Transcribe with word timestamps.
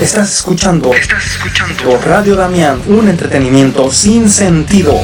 Estás 0.00 0.32
escuchando. 0.32 0.94
Estás 0.94 1.26
escuchando. 1.26 1.98
Radio 1.98 2.34
Damián, 2.34 2.80
un 2.86 3.06
entretenimiento 3.08 3.90
sin 3.90 4.30
sentido. 4.30 4.94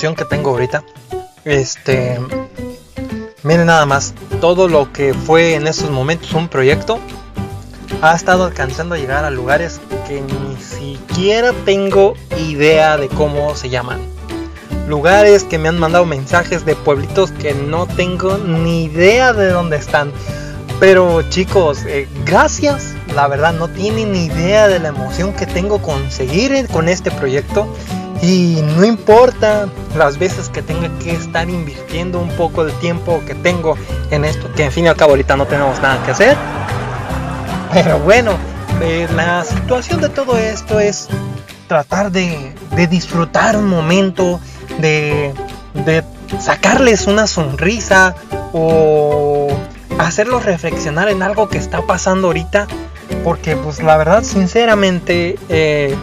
Que 0.00 0.24
tengo 0.24 0.50
ahorita. 0.50 0.82
Este, 1.44 2.18
miren 3.42 3.66
nada 3.66 3.84
más, 3.84 4.14
todo 4.40 4.66
lo 4.66 4.90
que 4.92 5.12
fue 5.12 5.54
en 5.54 5.66
estos 5.66 5.90
momentos 5.90 6.32
un 6.32 6.48
proyecto 6.48 6.98
ha 8.00 8.14
estado 8.14 8.44
alcanzando 8.44 8.94
a 8.94 8.98
llegar 8.98 9.26
a 9.26 9.30
lugares 9.30 9.78
que 10.08 10.22
ni 10.22 10.56
siquiera 10.56 11.52
tengo 11.66 12.14
idea 12.38 12.96
de 12.96 13.08
cómo 13.08 13.54
se 13.54 13.68
llaman. 13.68 14.00
Lugares 14.88 15.44
que 15.44 15.58
me 15.58 15.68
han 15.68 15.78
mandado 15.78 16.06
mensajes 16.06 16.64
de 16.64 16.76
pueblitos 16.76 17.30
que 17.32 17.52
no 17.52 17.86
tengo 17.86 18.38
ni 18.38 18.84
idea 18.84 19.34
de 19.34 19.50
dónde 19.50 19.76
están. 19.76 20.12
Pero 20.80 21.20
chicos, 21.28 21.84
eh, 21.84 22.08
gracias. 22.24 22.94
La 23.14 23.28
verdad 23.28 23.52
no 23.52 23.68
tienen 23.68 24.12
ni 24.12 24.24
idea 24.24 24.66
de 24.66 24.78
la 24.78 24.88
emoción 24.88 25.34
que 25.34 25.44
tengo 25.44 25.82
conseguir 25.82 26.66
con 26.68 26.88
este 26.88 27.10
proyecto. 27.10 27.68
Y 28.22 28.62
no 28.76 28.84
importa 28.84 29.68
las 29.96 30.18
veces 30.18 30.50
que 30.50 30.60
tenga 30.60 30.90
que 30.98 31.12
estar 31.12 31.48
invirtiendo 31.48 32.20
un 32.20 32.28
poco 32.30 32.64
de 32.64 32.72
tiempo 32.72 33.22
que 33.26 33.34
tengo 33.34 33.76
en 34.10 34.24
esto, 34.24 34.52
que 34.54 34.64
en 34.64 34.72
fin 34.72 34.84
y 34.84 34.88
al 34.88 34.96
cabo 34.96 35.12
ahorita 35.12 35.36
no 35.36 35.46
tenemos 35.46 35.80
nada 35.80 36.02
que 36.04 36.10
hacer. 36.10 36.36
Pero 37.72 37.98
bueno, 38.00 38.36
eh, 38.82 39.08
la 39.14 39.44
situación 39.44 40.00
de 40.00 40.10
todo 40.10 40.36
esto 40.36 40.80
es 40.80 41.08
tratar 41.66 42.10
de, 42.10 42.52
disfrutar 42.90 43.56
un 43.56 43.68
momento, 43.68 44.40
de, 44.80 45.32
sacarles 46.40 47.06
una 47.06 47.26
sonrisa 47.26 48.14
o 48.52 49.48
hacerlos 49.98 50.44
reflexionar 50.44 51.08
en 51.08 51.22
algo 51.22 51.48
que 51.48 51.58
está 51.58 51.82
pasando 51.82 52.28
ahorita. 52.28 52.66
Porque 53.24 53.56
pues 53.56 53.82
la 53.82 53.96
verdad, 53.96 54.24
sinceramente, 54.24 55.38
eh, 55.48 55.96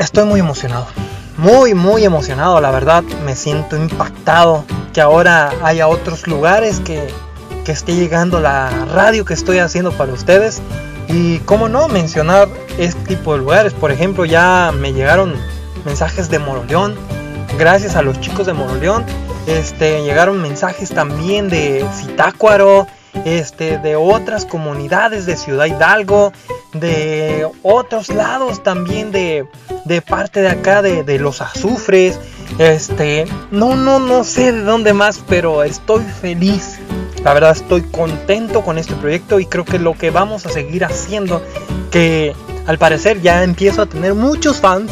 Estoy 0.00 0.24
muy 0.24 0.40
emocionado. 0.40 0.86
Muy, 1.36 1.74
muy 1.74 2.04
emocionado, 2.04 2.58
la 2.62 2.70
verdad. 2.70 3.02
Me 3.26 3.36
siento 3.36 3.76
impactado 3.76 4.64
que 4.94 5.02
ahora 5.02 5.52
haya 5.62 5.88
otros 5.88 6.26
lugares 6.26 6.80
que, 6.80 7.06
que 7.66 7.72
esté 7.72 7.94
llegando 7.94 8.40
la 8.40 8.70
radio 8.94 9.26
que 9.26 9.34
estoy 9.34 9.58
haciendo 9.58 9.92
para 9.92 10.14
ustedes. 10.14 10.62
Y 11.06 11.40
cómo 11.40 11.68
no 11.68 11.86
mencionar 11.88 12.48
este 12.78 13.14
tipo 13.14 13.34
de 13.34 13.40
lugares. 13.40 13.74
Por 13.74 13.92
ejemplo, 13.92 14.24
ya 14.24 14.72
me 14.74 14.94
llegaron 14.94 15.34
mensajes 15.84 16.30
de 16.30 16.38
Moroleón. 16.38 16.94
Gracias 17.58 17.94
a 17.94 18.00
los 18.00 18.18
chicos 18.20 18.46
de 18.46 18.54
Moroleón. 18.54 19.04
Este, 19.46 20.02
llegaron 20.02 20.40
mensajes 20.40 20.88
también 20.88 21.50
de 21.50 21.86
Zitácuaro. 21.94 22.86
Este, 23.24 23.78
de 23.78 23.96
otras 23.96 24.44
comunidades 24.44 25.26
de 25.26 25.36
Ciudad 25.36 25.66
Hidalgo. 25.66 26.32
De 26.72 27.48
otros 27.62 28.08
lados 28.08 28.62
también 28.62 29.10
de, 29.10 29.46
de 29.84 30.02
parte 30.02 30.40
de 30.40 30.48
acá 30.48 30.82
de, 30.82 31.18
los 31.18 31.40
azufres. 31.40 32.18
Este, 32.58 33.26
no, 33.50 33.76
no, 33.76 33.98
no 33.98 34.24
sé 34.24 34.52
de 34.52 34.62
dónde 34.62 34.92
más, 34.92 35.20
pero 35.28 35.62
estoy 35.64 36.04
feliz. 36.04 36.78
La 37.24 37.34
verdad 37.34 37.52
estoy 37.52 37.82
contento 37.82 38.62
con 38.62 38.78
este 38.78 38.94
proyecto 38.94 39.40
y 39.40 39.46
creo 39.46 39.64
que 39.64 39.78
lo 39.78 39.96
que 39.96 40.10
vamos 40.10 40.46
a 40.46 40.50
seguir 40.50 40.84
haciendo, 40.84 41.42
que 41.90 42.34
al 42.66 42.78
parecer 42.78 43.20
ya 43.20 43.42
empiezo 43.42 43.82
a 43.82 43.86
tener 43.86 44.14
muchos 44.14 44.58
fans, 44.58 44.90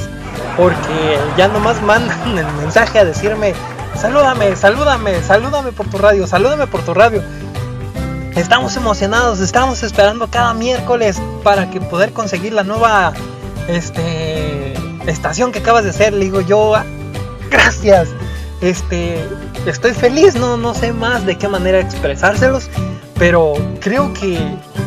porque 0.57 1.19
ya 1.37 1.49
nomás 1.49 1.81
mandan 1.83 2.37
el 2.37 2.47
mensaje 2.61 2.99
a 2.99 3.05
decirme, 3.05 3.55
salúdame, 3.97 4.57
salúdame, 4.57 5.23
salúdame 5.23 5.73
por 5.73 5.89
tu 5.89 5.99
radio, 5.99 6.27
salúdame 6.27 6.67
por 6.67 6.83
tu 6.83 6.93
radio. 6.93 7.23
Estamos 8.39 8.77
emocionados, 8.77 9.41
estamos 9.41 9.83
esperando 9.83 10.29
cada 10.29 10.55
miércoles 10.55 11.21
para 11.43 11.71
que 11.71 11.81
poder 11.81 12.13
conseguir 12.13 12.53
la 12.53 12.63
nueva 12.63 13.13
este 13.67 14.75
estación 15.09 15.51
que 15.51 15.59
acabas 15.59 15.83
de 15.83 15.91
hacer, 15.91 16.13
le 16.13 16.27
digo 16.27 16.41
yo, 16.41 16.77
ah, 16.77 16.85
gracias. 17.51 18.11
Este, 18.61 19.19
estoy 19.67 19.93
feliz, 19.93 20.37
no, 20.37 20.57
no 20.57 20.73
sé 20.73 20.93
más 20.93 21.27
de 21.27 21.37
qué 21.37 21.49
manera 21.49 21.81
expresárselos, 21.81 22.71
pero 23.19 23.55
creo 23.81 24.15
que 24.15 24.39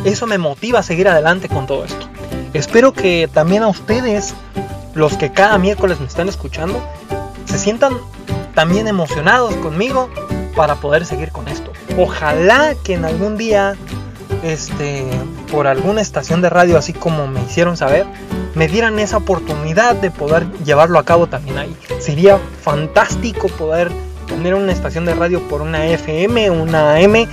eso 0.05 0.27
me 0.27 0.37
motiva 0.37 0.79
a 0.79 0.83
seguir 0.83 1.09
adelante 1.09 1.49
con 1.49 1.67
todo 1.67 1.83
esto. 1.83 2.07
Espero 2.53 2.93
que 2.93 3.29
también 3.33 3.63
a 3.63 3.67
ustedes, 3.67 4.33
los 4.93 5.17
que 5.17 5.33
cada 5.33 5.57
miércoles 5.57 5.99
me 5.99 6.07
están 6.07 6.29
escuchando, 6.29 6.81
se 7.43 7.59
sientan 7.59 7.97
también 8.55 8.87
emocionados 8.87 9.53
conmigo 9.57 10.09
para 10.55 10.75
poder 10.75 11.05
seguir 11.05 11.33
con 11.33 11.49
esto. 11.49 11.70
Ojalá 11.97 12.75
que 12.83 12.93
en 12.93 13.05
algún 13.05 13.37
día, 13.37 13.75
este, 14.43 15.05
por 15.51 15.67
alguna 15.67 16.01
estación 16.01 16.41
de 16.41 16.49
radio, 16.49 16.77
así 16.77 16.93
como 16.93 17.27
me 17.27 17.41
hicieron 17.43 17.77
saber, 17.77 18.05
me 18.55 18.67
dieran 18.67 18.99
esa 18.99 19.17
oportunidad 19.17 19.95
de 19.95 20.11
poder 20.11 20.49
llevarlo 20.63 20.99
a 20.99 21.03
cabo 21.03 21.27
también 21.27 21.57
ahí. 21.57 21.75
Sería 21.99 22.39
fantástico 22.61 23.47
poder 23.49 23.91
tener 24.27 24.55
una 24.55 24.71
estación 24.71 25.05
de 25.05 25.13
radio 25.13 25.41
por 25.47 25.61
una 25.61 25.85
FM, 25.87 26.49
una 26.49 26.95
AM, 26.95 27.27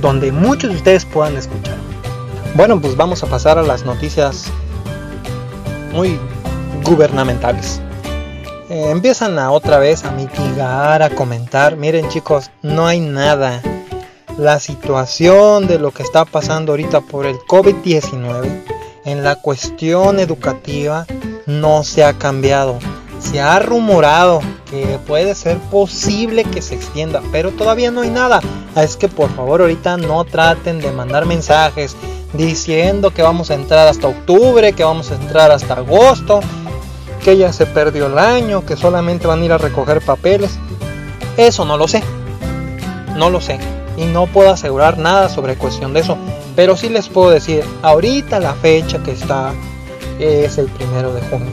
donde 0.00 0.32
muchos 0.32 0.70
de 0.70 0.76
ustedes 0.76 1.04
puedan 1.04 1.36
escuchar. 1.36 1.76
Bueno, 2.54 2.80
pues 2.80 2.96
vamos 2.96 3.22
a 3.22 3.26
pasar 3.26 3.58
a 3.58 3.62
las 3.62 3.84
noticias 3.84 4.50
muy 5.92 6.18
gubernamentales. 6.84 7.80
Eh, 8.70 8.90
empiezan 8.90 9.38
a 9.38 9.50
otra 9.50 9.78
vez 9.78 10.04
a 10.04 10.10
mitigar, 10.10 11.02
a 11.02 11.10
comentar. 11.10 11.76
Miren 11.76 12.08
chicos, 12.08 12.50
no 12.62 12.86
hay 12.86 13.00
nada. 13.00 13.62
La 14.38 14.60
situación 14.60 15.66
de 15.66 15.80
lo 15.80 15.90
que 15.90 16.04
está 16.04 16.24
pasando 16.24 16.70
ahorita 16.70 17.00
por 17.00 17.26
el 17.26 17.38
COVID-19 17.40 18.62
en 19.04 19.24
la 19.24 19.34
cuestión 19.34 20.20
educativa 20.20 21.06
no 21.46 21.82
se 21.82 22.04
ha 22.04 22.12
cambiado. 22.12 22.78
Se 23.18 23.40
ha 23.40 23.58
rumorado 23.58 24.40
que 24.70 25.00
puede 25.08 25.34
ser 25.34 25.58
posible 25.58 26.44
que 26.44 26.62
se 26.62 26.76
extienda, 26.76 27.20
pero 27.32 27.50
todavía 27.50 27.90
no 27.90 28.02
hay 28.02 28.10
nada. 28.10 28.40
Es 28.76 28.96
que 28.96 29.08
por 29.08 29.28
favor 29.34 29.60
ahorita 29.60 29.96
no 29.96 30.22
traten 30.22 30.78
de 30.78 30.92
mandar 30.92 31.26
mensajes 31.26 31.96
diciendo 32.32 33.10
que 33.10 33.22
vamos 33.22 33.50
a 33.50 33.54
entrar 33.54 33.88
hasta 33.88 34.06
octubre, 34.06 34.72
que 34.72 34.84
vamos 34.84 35.10
a 35.10 35.16
entrar 35.16 35.50
hasta 35.50 35.74
agosto, 35.74 36.38
que 37.24 37.36
ya 37.36 37.52
se 37.52 37.66
perdió 37.66 38.06
el 38.06 38.16
año, 38.20 38.64
que 38.64 38.76
solamente 38.76 39.26
van 39.26 39.42
a 39.42 39.44
ir 39.46 39.52
a 39.52 39.58
recoger 39.58 40.00
papeles. 40.00 40.60
Eso 41.36 41.64
no 41.64 41.76
lo 41.76 41.88
sé. 41.88 42.04
No 43.16 43.30
lo 43.30 43.40
sé. 43.40 43.77
Y 43.98 44.04
no 44.06 44.26
puedo 44.26 44.50
asegurar 44.50 44.96
nada 44.98 45.28
sobre 45.28 45.56
cuestión 45.56 45.92
de 45.92 46.00
eso. 46.00 46.16
Pero 46.54 46.76
sí 46.76 46.88
les 46.88 47.08
puedo 47.08 47.30
decir, 47.30 47.64
ahorita 47.82 48.38
la 48.38 48.54
fecha 48.54 49.02
que 49.02 49.12
está 49.12 49.52
es 50.18 50.56
el 50.58 50.66
primero 50.66 51.12
de 51.12 51.20
junio. 51.22 51.50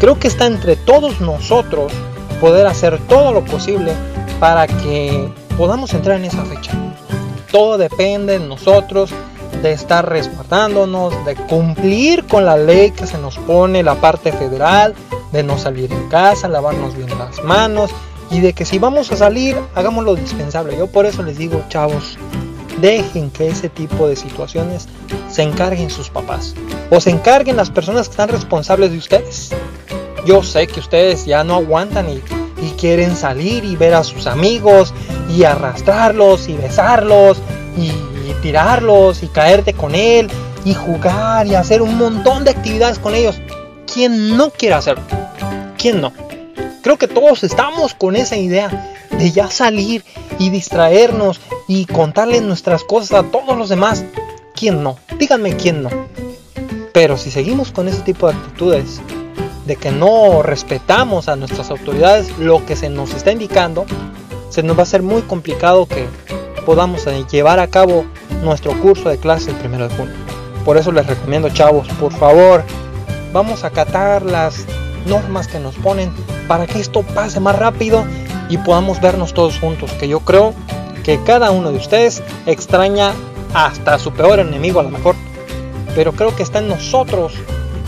Creo 0.00 0.18
que 0.18 0.28
está 0.28 0.46
entre 0.46 0.76
todos 0.76 1.20
nosotros 1.20 1.92
poder 2.40 2.66
hacer 2.66 2.98
todo 3.08 3.32
lo 3.32 3.44
posible 3.44 3.92
para 4.40 4.66
que 4.66 5.28
podamos 5.56 5.94
entrar 5.94 6.18
en 6.18 6.26
esa 6.26 6.44
fecha. 6.44 6.72
Todo 7.50 7.78
depende 7.78 8.38
de 8.38 8.46
nosotros, 8.46 9.10
de 9.62 9.72
estar 9.72 10.08
resguardándonos, 10.08 11.24
de 11.24 11.34
cumplir 11.34 12.26
con 12.26 12.44
la 12.44 12.56
ley 12.56 12.90
que 12.90 13.06
se 13.06 13.16
nos 13.16 13.38
pone 13.38 13.82
la 13.82 13.94
parte 13.94 14.32
federal, 14.32 14.94
de 15.32 15.42
no 15.42 15.56
salir 15.56 15.90
en 15.92 16.08
casa, 16.08 16.48
lavarnos 16.48 16.94
bien 16.96 17.08
las 17.18 17.42
manos 17.42 17.90
y 18.30 18.40
de 18.40 18.52
que 18.52 18.64
si 18.64 18.78
vamos 18.78 19.12
a 19.12 19.16
salir, 19.16 19.56
hagamos 19.74 20.04
lo 20.04 20.16
dispensable. 20.16 20.76
Yo 20.76 20.86
por 20.86 21.06
eso 21.06 21.22
les 21.22 21.38
digo, 21.38 21.62
chavos, 21.68 22.18
Dejen 22.80 23.30
que 23.30 23.48
ese 23.48 23.70
tipo 23.70 24.06
de 24.06 24.16
situaciones 24.16 24.86
se 25.30 25.42
encarguen 25.42 25.88
sus 25.88 26.10
papás 26.10 26.54
o 26.90 27.00
se 27.00 27.10
encarguen 27.10 27.56
las 27.56 27.70
personas 27.70 28.08
que 28.08 28.12
están 28.12 28.28
responsables 28.28 28.90
de 28.90 28.98
ustedes. 28.98 29.50
Yo 30.26 30.42
sé 30.42 30.66
que 30.66 30.80
ustedes 30.80 31.24
ya 31.24 31.42
no 31.42 31.54
aguantan 31.54 32.06
y, 32.10 32.20
quieren 32.78 33.16
salir 33.16 33.64
y 33.64 33.74
ver 33.74 33.94
a 33.94 34.04
sus 34.04 34.26
amigos 34.26 34.92
y 35.34 35.44
arrastrarlos 35.44 36.46
y 36.46 36.56
besarlos 36.58 37.38
y, 37.78 37.86
y 37.86 38.34
tirarlos 38.42 39.22
y 39.22 39.28
caerte 39.28 39.72
con 39.72 39.94
él 39.94 40.28
y 40.62 40.74
jugar 40.74 41.46
y 41.46 41.54
hacer 41.54 41.80
un 41.80 41.96
montón 41.96 42.44
de 42.44 42.50
actividades 42.50 42.98
con 42.98 43.14
ellos. 43.14 43.40
¿Quién 43.90 44.36
no 44.36 44.50
quiere 44.50 44.74
hacerlo? 44.74 45.04
¿Quién 45.78 46.02
no? 46.02 46.12
Creo 46.86 46.98
que 46.98 47.08
todos 47.08 47.42
estamos 47.42 47.94
con 47.94 48.14
esa 48.14 48.36
idea 48.36 48.94
de 49.10 49.32
ya 49.32 49.50
salir 49.50 50.04
y 50.38 50.50
distraernos 50.50 51.40
y 51.66 51.84
contarle 51.86 52.40
nuestras 52.40 52.84
cosas 52.84 53.24
a 53.24 53.28
todos 53.28 53.58
los 53.58 53.68
demás. 53.68 54.04
¿Quién 54.54 54.84
no? 54.84 54.96
Díganme 55.18 55.56
quién 55.56 55.82
no. 55.82 55.90
Pero 56.92 57.16
si 57.16 57.32
seguimos 57.32 57.72
con 57.72 57.88
ese 57.88 58.02
tipo 58.02 58.28
de 58.28 58.34
actitudes, 58.34 59.00
de 59.66 59.74
que 59.74 59.90
no 59.90 60.44
respetamos 60.44 61.28
a 61.28 61.34
nuestras 61.34 61.70
autoridades 61.70 62.38
lo 62.38 62.64
que 62.64 62.76
se 62.76 62.88
nos 62.88 63.12
está 63.14 63.32
indicando, 63.32 63.84
se 64.50 64.62
nos 64.62 64.78
va 64.78 64.84
a 64.84 64.86
ser 64.86 65.02
muy 65.02 65.22
complicado 65.22 65.88
que 65.88 66.06
podamos 66.64 67.04
eh, 67.08 67.24
llevar 67.28 67.58
a 67.58 67.66
cabo 67.66 68.04
nuestro 68.44 68.80
curso 68.80 69.08
de 69.08 69.18
clase 69.18 69.50
el 69.50 69.56
primero 69.56 69.88
de 69.88 69.96
junio. 69.96 70.14
Por 70.64 70.76
eso 70.76 70.92
les 70.92 71.04
recomiendo, 71.04 71.50
chavos, 71.50 71.88
por 71.98 72.12
favor, 72.12 72.62
vamos 73.32 73.64
a 73.64 73.66
acatar 73.66 74.22
las 74.22 74.64
normas 75.06 75.48
que 75.48 75.58
nos 75.58 75.74
ponen 75.76 76.12
para 76.48 76.66
que 76.66 76.80
esto 76.80 77.02
pase 77.02 77.40
más 77.40 77.56
rápido 77.56 78.04
y 78.48 78.58
podamos 78.58 79.00
vernos 79.00 79.34
todos 79.34 79.58
juntos. 79.58 79.92
Que 79.92 80.08
yo 80.08 80.20
creo 80.20 80.54
que 81.04 81.22
cada 81.22 81.50
uno 81.50 81.70
de 81.70 81.78
ustedes 81.78 82.22
extraña 82.46 83.12
hasta 83.54 83.94
a 83.94 83.98
su 83.98 84.12
peor 84.12 84.40
enemigo 84.40 84.80
a 84.80 84.82
lo 84.82 84.90
mejor. 84.90 85.14
Pero 85.94 86.12
creo 86.12 86.34
que 86.36 86.42
está 86.42 86.58
en 86.58 86.68
nosotros 86.68 87.32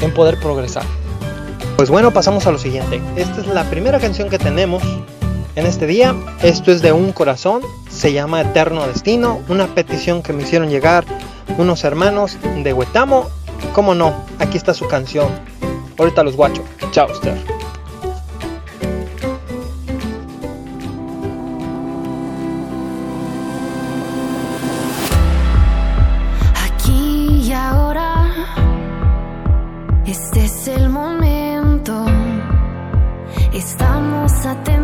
en 0.01 0.15
poder 0.15 0.39
progresar. 0.41 0.85
Pues 1.77 1.91
bueno, 1.91 2.13
pasamos 2.13 2.47
a 2.47 2.53
lo 2.53 2.59
siguiente. 2.59 3.01
Esta 3.17 3.41
es 3.41 3.47
la 3.47 3.65
primera 3.65 3.99
canción 4.01 4.29
que 4.29 4.39
tenemos 4.39 4.83
en 5.55 5.67
este 5.67 5.87
día. 5.87 6.15
Esto 6.43 6.73
es 6.73 6.83
de 6.83 6.93
un 6.93 7.13
corazón. 7.13 7.63
Se 7.91 8.13
llama 8.13 8.41
Eterno 8.41 8.87
Destino. 8.87 9.41
Una 9.49 9.67
petición 9.75 10.23
que 10.23 10.33
me 10.33 10.43
hicieron 10.43 10.71
llegar 10.71 11.05
unos 11.57 11.85
hermanos 11.85 12.37
de 12.63 12.73
Huetamo. 12.73 13.29
¿Cómo 13.73 13.95
no? 13.95 14.15
Aquí 14.39 14.57
está 14.57 14.75
su 14.75 14.87
canción. 14.89 15.29
Ahorita 15.99 16.23
los 16.23 16.37
guacho. 16.37 16.63
Chao, 16.93 17.09
aquí 26.55 27.41
y 27.49 27.53
ahora, 27.53 28.31
Este 30.07 30.45
es 30.45 30.69
el 30.69 30.89
momento. 30.89 32.07
Estamos 33.53 34.47
atentos. 34.47 34.78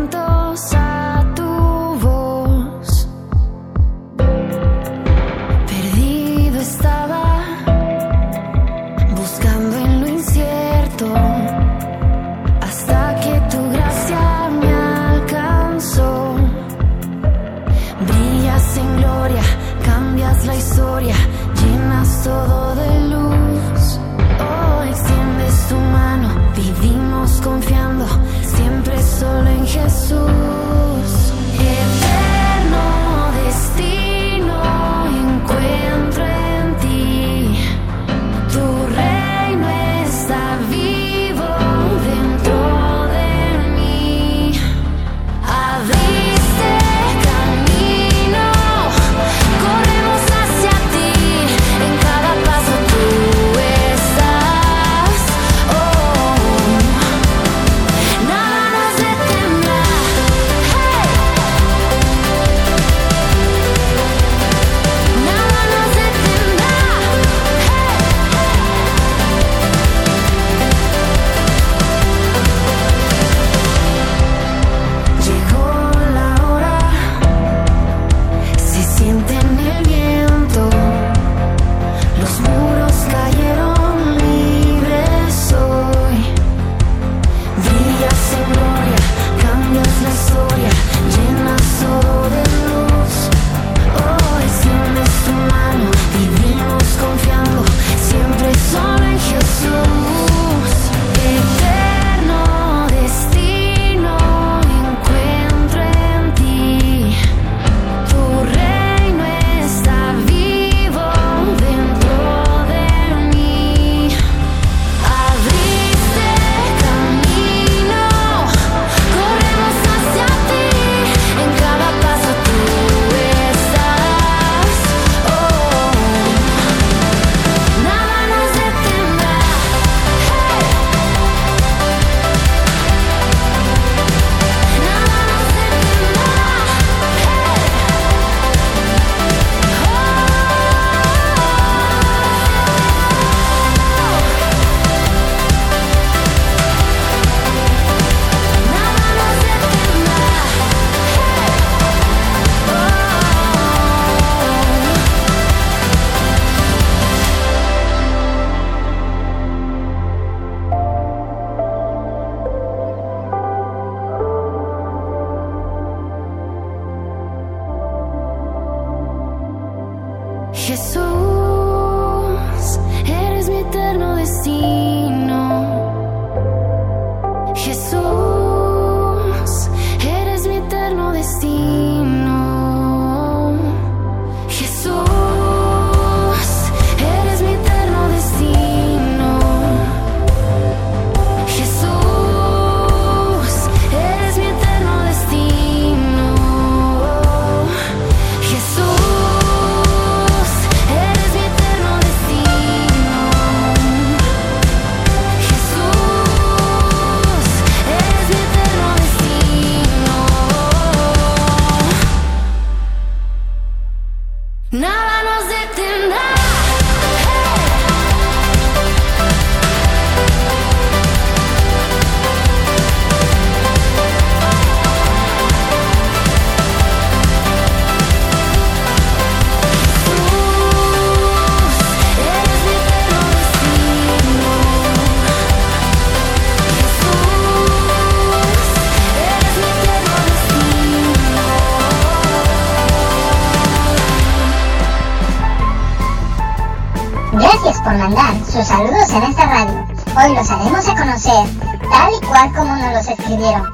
Mandar 247.97 248.33
sus 248.45 248.65
saludos 248.65 249.09
en 249.09 249.23
esta 249.23 249.45
radio. 249.45 249.87
Hoy 250.17 250.35
los 250.35 250.49
haremos 250.49 250.87
a 250.87 250.95
conocer 250.95 251.47
tal 251.89 252.13
y 252.13 252.25
cual 252.25 252.53
como 252.53 252.75
nos 252.75 252.93
los 252.93 253.07
escribieron. 253.07 253.73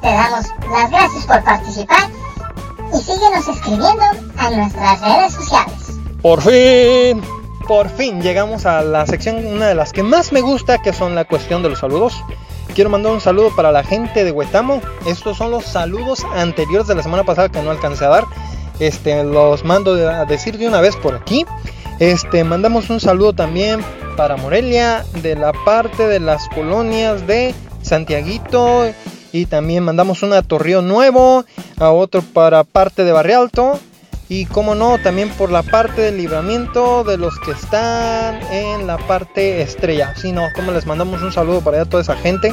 Te 0.00 0.08
damos 0.08 0.46
las 0.70 0.90
gracias 0.90 1.26
por 1.26 1.42
participar 1.44 2.08
y 2.92 2.98
síguenos 2.98 3.48
escribiendo 3.48 4.02
a 4.38 4.50
nuestras 4.50 5.00
redes 5.00 5.32
sociales. 5.34 6.00
Por 6.22 6.40
fin, 6.40 7.22
por 7.68 7.88
fin 7.90 8.20
llegamos 8.20 8.66
a 8.66 8.82
la 8.82 9.06
sección, 9.06 9.44
una 9.46 9.68
de 9.68 9.74
las 9.74 9.92
que 9.92 10.02
más 10.02 10.32
me 10.32 10.40
gusta, 10.40 10.78
que 10.78 10.92
son 10.92 11.14
la 11.14 11.24
cuestión 11.24 11.62
de 11.62 11.68
los 11.70 11.78
saludos. 11.78 12.22
Quiero 12.74 12.90
mandar 12.90 13.12
un 13.12 13.20
saludo 13.20 13.54
para 13.54 13.70
la 13.70 13.84
gente 13.84 14.24
de 14.24 14.32
Huetamo. 14.32 14.80
Estos 15.06 15.36
son 15.36 15.50
los 15.50 15.64
saludos 15.64 16.24
anteriores 16.34 16.86
de 16.86 16.94
la 16.94 17.02
semana 17.02 17.22
pasada 17.22 17.48
que 17.48 17.60
no 17.62 17.70
alcancé 17.70 18.04
a 18.06 18.08
dar. 18.08 18.24
Este, 18.80 19.22
los 19.22 19.64
mando 19.64 19.92
a 19.94 20.24
decir 20.24 20.58
de 20.58 20.66
una 20.66 20.80
vez 20.80 20.96
por 20.96 21.14
aquí. 21.14 21.44
Este, 21.98 22.44
mandamos 22.44 22.90
un 22.90 23.00
saludo 23.00 23.32
también 23.32 23.80
para 24.16 24.36
Morelia 24.36 25.04
de 25.22 25.36
la 25.36 25.52
parte 25.52 26.06
de 26.06 26.20
las 26.20 26.48
colonias 26.48 27.26
de 27.26 27.54
Santiaguito 27.82 28.92
y 29.32 29.46
también 29.46 29.84
mandamos 29.84 30.22
una 30.22 30.38
a 30.38 30.42
Torreón 30.42 30.88
Nuevo, 30.88 31.44
a 31.78 31.90
otro 31.90 32.22
para 32.22 32.64
parte 32.64 33.04
de 33.04 33.12
Barrio 33.12 33.40
Alto 33.40 33.80
y 34.28 34.46
como 34.46 34.74
no, 34.74 34.98
también 34.98 35.28
por 35.30 35.50
la 35.50 35.62
parte 35.62 36.00
del 36.00 36.16
libramiento 36.16 37.04
de 37.04 37.18
los 37.18 37.38
que 37.40 37.50
están 37.50 38.40
en 38.50 38.86
la 38.86 38.96
parte 38.96 39.60
estrella. 39.60 40.14
Si 40.16 40.32
no, 40.32 40.48
como 40.54 40.72
les 40.72 40.86
mandamos 40.86 41.22
un 41.22 41.32
saludo 41.32 41.60
para 41.60 41.78
allá 41.78 41.86
a 41.86 41.90
toda 41.90 42.02
esa 42.02 42.16
gente. 42.16 42.52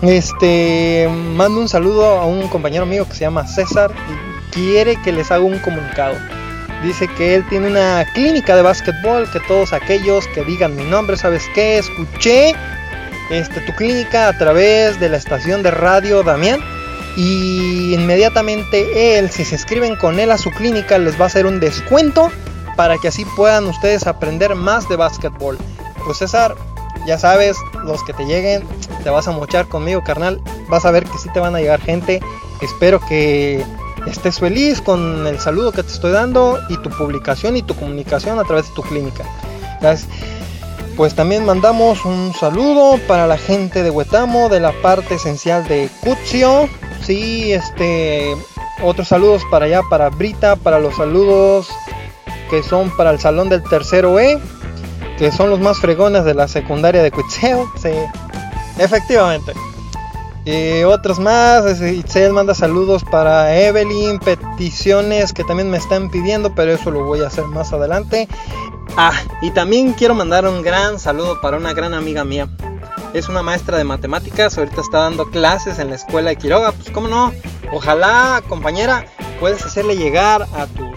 Este, 0.00 1.08
mando 1.36 1.60
un 1.60 1.68
saludo 1.68 2.18
a 2.18 2.26
un 2.26 2.48
compañero 2.48 2.86
mío 2.86 3.06
que 3.06 3.14
se 3.14 3.20
llama 3.20 3.46
César 3.46 3.92
y 4.08 4.54
quiere 4.54 4.96
que 5.02 5.12
les 5.12 5.30
haga 5.30 5.44
un 5.44 5.58
comunicado. 5.58 6.14
Dice 6.82 7.06
que 7.16 7.36
él 7.36 7.46
tiene 7.48 7.68
una 7.68 8.04
clínica 8.12 8.56
de 8.56 8.62
básquetbol, 8.62 9.30
que 9.30 9.40
todos 9.40 9.72
aquellos 9.72 10.26
que 10.28 10.42
digan 10.44 10.74
mi 10.74 10.84
nombre, 10.84 11.16
¿sabes 11.16 11.44
qué? 11.54 11.78
Escuché 11.78 12.54
este, 13.30 13.60
tu 13.60 13.72
clínica 13.74 14.28
a 14.28 14.36
través 14.36 14.98
de 14.98 15.08
la 15.08 15.16
estación 15.16 15.62
de 15.62 15.70
radio 15.70 16.22
Damián 16.22 16.60
y 17.16 17.94
inmediatamente 17.94 19.18
él, 19.18 19.30
si 19.30 19.44
se 19.44 19.54
escriben 19.54 19.96
con 19.96 20.18
él 20.18 20.30
a 20.30 20.38
su 20.38 20.50
clínica, 20.50 20.98
les 20.98 21.20
va 21.20 21.24
a 21.24 21.26
hacer 21.28 21.46
un 21.46 21.60
descuento 21.60 22.30
para 22.76 22.98
que 22.98 23.08
así 23.08 23.24
puedan 23.36 23.66
ustedes 23.66 24.06
aprender 24.06 24.54
más 24.54 24.88
de 24.88 24.96
básquetbol. 24.96 25.58
Pues 26.04 26.18
César, 26.18 26.56
ya 27.06 27.18
sabes, 27.18 27.56
los 27.84 28.02
que 28.04 28.12
te 28.12 28.24
lleguen, 28.24 28.64
te 29.04 29.10
vas 29.10 29.28
a 29.28 29.32
mochar 29.32 29.68
conmigo, 29.68 30.02
carnal. 30.02 30.40
Vas 30.68 30.84
a 30.84 30.90
ver 30.90 31.04
que 31.04 31.18
sí 31.18 31.28
te 31.32 31.40
van 31.40 31.54
a 31.54 31.60
llegar 31.60 31.80
gente. 31.80 32.20
Espero 32.60 33.00
que 33.00 33.64
estés 34.06 34.38
feliz 34.38 34.80
con 34.80 35.26
el 35.26 35.38
saludo 35.38 35.72
que 35.72 35.82
te 35.82 35.92
estoy 35.92 36.12
dando 36.12 36.58
y 36.68 36.76
tu 36.78 36.90
publicación 36.90 37.56
y 37.56 37.62
tu 37.62 37.74
comunicación 37.74 38.38
a 38.38 38.44
través 38.44 38.68
de 38.68 38.74
tu 38.74 38.82
clínica. 38.82 39.24
Gracias. 39.80 40.08
Pues 40.96 41.14
también 41.14 41.46
mandamos 41.46 42.04
un 42.04 42.34
saludo 42.34 42.98
para 43.08 43.26
la 43.26 43.38
gente 43.38 43.82
de 43.82 43.90
Huetamo, 43.90 44.48
de 44.48 44.60
la 44.60 44.72
parte 44.82 45.14
esencial 45.14 45.66
de 45.66 45.88
Cutzio. 46.00 46.68
Sí, 47.02 47.52
este. 47.52 48.36
Otros 48.82 49.08
saludos 49.08 49.42
para 49.50 49.66
allá, 49.66 49.80
para 49.88 50.10
Brita, 50.10 50.56
para 50.56 50.78
los 50.80 50.96
saludos 50.96 51.68
que 52.52 52.62
son 52.62 52.94
para 52.98 53.12
el 53.12 53.18
salón 53.18 53.48
del 53.48 53.62
tercero 53.62 54.20
E, 54.20 54.38
que 55.16 55.32
son 55.32 55.48
los 55.48 55.58
más 55.58 55.78
fregones 55.78 56.26
de 56.26 56.34
la 56.34 56.48
secundaria 56.48 57.02
de 57.02 57.10
Cuitzeo. 57.10 57.72
Sí, 57.80 57.88
efectivamente. 58.76 59.54
Y 60.44 60.82
otros 60.82 61.20
más, 61.20 61.80
Itzel 61.80 62.32
manda 62.32 62.52
saludos 62.52 63.04
para 63.04 63.56
Evelyn, 63.56 64.18
peticiones 64.18 65.32
que 65.32 65.44
también 65.44 65.70
me 65.70 65.76
están 65.76 66.10
pidiendo, 66.10 66.52
pero 66.54 66.72
eso 66.72 66.90
lo 66.90 67.04
voy 67.04 67.20
a 67.20 67.28
hacer 67.28 67.44
más 67.44 67.72
adelante. 67.72 68.28
Ah, 68.96 69.12
y 69.40 69.52
también 69.52 69.92
quiero 69.92 70.14
mandar 70.14 70.46
un 70.48 70.62
gran 70.62 70.98
saludo 70.98 71.40
para 71.40 71.56
una 71.56 71.72
gran 71.74 71.94
amiga 71.94 72.24
mía. 72.24 72.48
Es 73.14 73.28
una 73.28 73.42
maestra 73.42 73.78
de 73.78 73.84
matemáticas, 73.84 74.58
ahorita 74.58 74.80
está 74.80 74.98
dando 74.98 75.30
clases 75.30 75.78
en 75.78 75.90
la 75.90 75.96
escuela 75.96 76.30
de 76.30 76.36
Quiroga. 76.36 76.72
Pues 76.72 76.90
cómo 76.90 77.06
no, 77.06 77.32
ojalá 77.72 78.42
compañera 78.48 79.04
puedes 79.38 79.64
hacerle 79.64 79.96
llegar 79.96 80.46
a 80.54 80.66
tus 80.66 80.91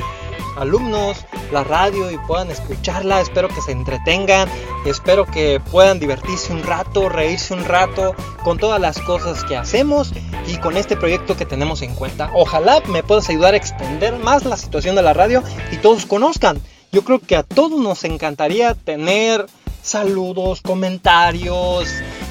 alumnos 0.56 1.26
la 1.52 1.64
radio 1.64 2.12
y 2.12 2.18
puedan 2.20 2.52
escucharla. 2.52 3.22
Espero 3.22 3.48
que 3.48 3.62
se 3.62 3.72
entretengan, 3.72 4.50
espero 4.86 5.26
que 5.26 5.62
puedan 5.72 6.00
divertirse 6.00 6.54
un 6.54 6.64
rato, 6.64 7.10
reírse 7.10 7.54
un 7.54 7.66
rato 7.66 8.16
con 8.44 8.58
todas 8.58 8.80
las 8.80 9.00
cosas 9.00 9.44
que 9.44 9.56
hacemos 9.58 10.14
y 10.48 10.58
con 10.58 10.78
este 10.78 10.96
proyecto 10.96 11.36
que 11.36 11.46
tenemos 11.46 11.82
en 11.82 11.96
cuenta. 11.96 12.32
Ojalá 12.34 12.82
me 12.88 13.04
puedas 13.04 13.30
ayudar 13.30 13.54
a 13.54 13.58
extender 13.58 14.18
más 14.18 14.46
la 14.46 14.58
situación 14.58 14.96
de 14.96 15.02
la 15.02 15.14
radio 15.14 15.44
y 15.72 15.78
todos 15.78 16.06
conozcan. 16.06 16.62
Yo 16.92 17.04
creo 17.04 17.20
que 17.20 17.36
a 17.36 17.44
todos 17.44 17.80
nos 17.80 18.04
encantaría 18.04 18.74
tener 18.74 19.46
saludos, 19.82 20.62
comentarios, 20.62 21.88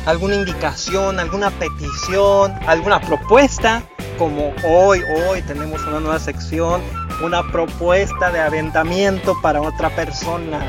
alguna 0.07 0.35
indicación, 0.35 1.21
alguna 1.21 1.51
petición, 1.51 2.53
alguna 2.67 3.01
propuesta. 3.01 3.85
Como 4.19 4.55
hoy, 4.67 5.03
hoy 5.03 5.43
tenemos 5.43 5.83
una 5.83 6.01
nueva 6.01 6.19
sección, 6.19 6.81
una 7.23 7.43
propuesta 7.51 8.31
de 8.31 8.41
aventamiento 8.41 9.37
para 9.43 9.61
otra 9.61 9.91
persona. 9.91 10.61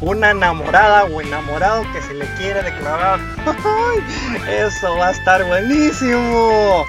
Una 0.00 0.30
enamorada 0.30 1.04
o 1.04 1.20
enamorado 1.20 1.84
que 1.92 2.02
se 2.02 2.14
le 2.14 2.26
quiere 2.34 2.62
declarar. 2.62 3.20
Eso 4.48 4.96
va 4.96 5.08
a 5.08 5.10
estar 5.12 5.44
buenísimo. 5.44 6.84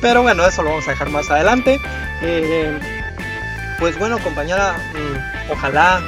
Pero 0.00 0.22
bueno, 0.22 0.44
eso 0.44 0.62
lo 0.62 0.70
vamos 0.70 0.86
a 0.86 0.90
dejar 0.90 1.08
más 1.08 1.30
adelante. 1.30 1.80
Eh, 2.20 2.78
pues 3.78 3.98
bueno, 3.98 4.18
compañera, 4.18 4.76
mm, 4.92 5.52
ojalá 5.52 6.02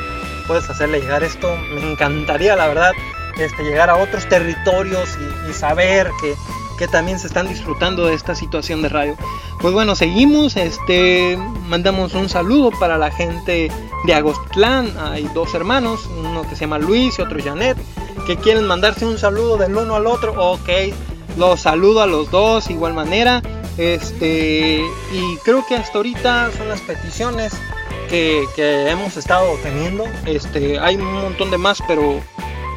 puedas 0.46 0.68
hacerle 0.68 1.00
llegar 1.00 1.24
esto. 1.24 1.56
Me 1.74 1.92
encantaría, 1.92 2.56
la 2.56 2.68
verdad, 2.68 2.92
este, 3.38 3.64
llegar 3.64 3.90
a 3.90 3.96
otros 3.96 4.28
territorios 4.28 5.16
y, 5.48 5.52
saber 5.52 6.10
que, 6.20 6.34
que, 6.76 6.88
también 6.88 7.18
se 7.18 7.26
están 7.26 7.48
disfrutando 7.48 8.06
de 8.06 8.14
esta 8.14 8.34
situación 8.34 8.82
de 8.82 8.88
radio. 8.88 9.16
Pues 9.60 9.74
bueno, 9.74 9.94
seguimos. 9.94 10.56
Este, 10.56 11.38
mandamos 11.68 12.14
un 12.14 12.28
saludo 12.28 12.70
para 12.78 12.98
la 12.98 13.10
gente 13.10 13.70
de 14.04 14.14
Agostlán. 14.14 14.96
Hay 14.98 15.28
dos 15.34 15.54
hermanos, 15.54 16.08
uno 16.18 16.42
que 16.42 16.56
se 16.56 16.62
llama 16.62 16.78
Luis 16.78 17.18
y 17.18 17.22
otro 17.22 17.38
Janet, 17.42 17.76
que 18.26 18.36
quieren 18.36 18.66
mandarse 18.66 19.04
un 19.06 19.18
saludo 19.18 19.56
del 19.56 19.76
uno 19.76 19.96
al 19.96 20.06
otro. 20.06 20.34
Ok, 20.36 20.68
los 21.36 21.60
saludo 21.60 22.02
a 22.02 22.06
los 22.06 22.30
dos, 22.30 22.70
igual 22.70 22.94
manera. 22.94 23.42
Este, 23.78 24.80
y 25.12 25.36
creo 25.44 25.66
que 25.66 25.76
hasta 25.76 25.98
ahorita 25.98 26.50
son 26.56 26.68
las 26.68 26.80
peticiones 26.80 27.52
que, 28.08 28.46
hemos 28.90 29.16
estado 29.16 29.56
teniendo. 29.62 30.04
Este, 30.24 30.78
hay 30.78 30.96
un 30.96 31.12
montón 31.12 31.50
de 31.50 31.58
más, 31.58 31.82
pero 31.86 32.20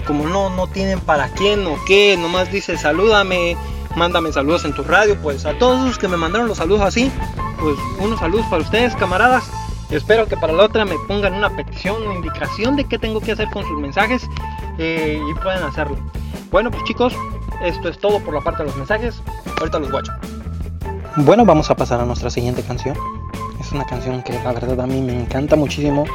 como 0.05 0.27
no, 0.27 0.49
no 0.49 0.67
tienen 0.67 0.99
para 0.99 1.29
quién 1.29 1.65
o 1.67 1.77
qué, 1.85 2.17
nomás 2.17 2.51
dice 2.51 2.77
salúdame, 2.77 3.55
mándame 3.95 4.31
saludos 4.31 4.65
en 4.65 4.73
tu 4.73 4.83
radio, 4.83 5.17
pues 5.21 5.45
a 5.45 5.57
todos 5.57 5.85
los 5.85 5.97
que 5.97 6.07
me 6.07 6.17
mandaron 6.17 6.47
los 6.47 6.57
saludos 6.57 6.81
así, 6.81 7.11
pues 7.59 7.77
unos 7.99 8.19
saludos 8.19 8.45
para 8.49 8.61
ustedes, 8.61 8.95
camaradas. 8.95 9.49
Espero 9.89 10.27
que 10.27 10.37
para 10.37 10.53
la 10.53 10.65
otra 10.65 10.85
me 10.85 10.95
pongan 11.07 11.33
una 11.33 11.49
petición, 11.49 12.03
una 12.03 12.13
indicación 12.13 12.75
de 12.75 12.85
qué 12.85 12.99
tengo 12.99 13.19
que 13.21 13.31
hacer 13.31 13.49
con 13.49 13.65
sus 13.65 13.79
mensajes 13.79 14.29
eh, 14.77 15.19
y 15.29 15.33
pueden 15.39 15.63
hacerlo. 15.63 15.97
Bueno, 16.51 16.69
pues 16.69 16.83
chicos, 16.83 17.13
esto 17.63 17.89
es 17.89 17.97
todo 17.97 18.19
por 18.19 18.33
la 18.33 18.41
parte 18.41 18.63
de 18.63 18.69
los 18.69 18.77
mensajes. 18.77 19.21
Ahorita 19.59 19.79
los 19.79 19.91
guacho. 19.91 20.13
Bueno, 21.17 21.43
vamos 21.43 21.69
a 21.71 21.75
pasar 21.75 21.99
a 21.99 22.05
nuestra 22.05 22.29
siguiente 22.29 22.61
canción. 22.61 22.95
Es 23.59 23.71
una 23.71 23.85
canción 23.85 24.21
que 24.21 24.33
la 24.33 24.53
verdad 24.53 24.79
a 24.81 24.87
mí 24.87 25.01
me 25.01 25.19
encanta 25.19 25.55
muchísimo. 25.55 26.05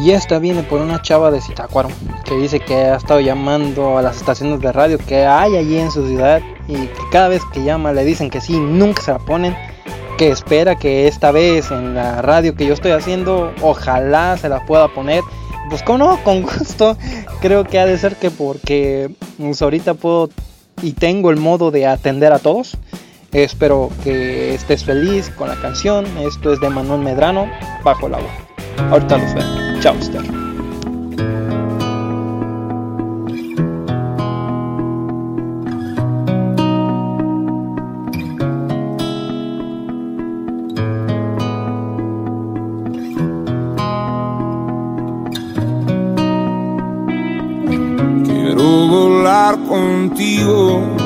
Y 0.00 0.10
esta 0.10 0.38
viene 0.38 0.62
por 0.64 0.80
una 0.80 1.00
chava 1.00 1.30
de 1.30 1.40
Zitácuaro 1.40 1.88
que 2.24 2.36
dice 2.36 2.60
que 2.60 2.74
ha 2.74 2.96
estado 2.96 3.20
llamando 3.20 3.98
a 3.98 4.02
las 4.02 4.16
estaciones 4.16 4.60
de 4.60 4.70
radio 4.70 4.98
que 4.98 5.24
hay 5.24 5.56
allí 5.56 5.78
en 5.78 5.90
su 5.90 6.06
ciudad 6.06 6.40
y 6.68 6.74
que 6.74 7.00
cada 7.10 7.28
vez 7.28 7.42
que 7.52 7.64
llama 7.64 7.92
le 7.92 8.04
dicen 8.04 8.30
que 8.30 8.40
sí, 8.40 8.58
nunca 8.58 9.02
se 9.02 9.12
la 9.12 9.18
ponen. 9.18 9.56
Que 10.18 10.30
espera 10.30 10.76
que 10.76 11.06
esta 11.08 11.32
vez 11.32 11.70
en 11.70 11.94
la 11.94 12.22
radio 12.22 12.54
que 12.54 12.66
yo 12.66 12.74
estoy 12.74 12.90
haciendo, 12.90 13.52
ojalá 13.62 14.36
se 14.36 14.48
la 14.48 14.64
pueda 14.66 14.88
poner. 14.88 15.22
Pues 15.70 15.82
como 15.82 15.98
no, 15.98 16.22
con 16.22 16.42
gusto. 16.58 16.96
Creo 17.40 17.64
que 17.64 17.78
ha 17.78 17.86
de 17.86 17.98
ser 17.98 18.16
que 18.16 18.30
porque 18.30 19.10
pues, 19.38 19.62
ahorita 19.62 19.94
puedo 19.94 20.30
y 20.82 20.92
tengo 20.92 21.30
el 21.30 21.38
modo 21.38 21.70
de 21.70 21.86
atender 21.86 22.32
a 22.32 22.38
todos. 22.38 22.76
Espero 23.32 23.90
que 24.04 24.54
estés 24.54 24.84
feliz 24.84 25.30
con 25.30 25.48
la 25.48 25.56
canción. 25.56 26.06
Esto 26.18 26.52
es 26.52 26.60
de 26.60 26.70
Manuel 26.70 27.00
Medrano, 27.00 27.48
Bajo 27.84 28.06
el 28.06 28.14
agua. 28.14 28.30
Ahorita 28.90 29.18
los 29.18 29.34
veo. 29.34 29.80
Chao, 29.80 29.94
Esther. 29.94 30.47
Contigo 49.78 50.98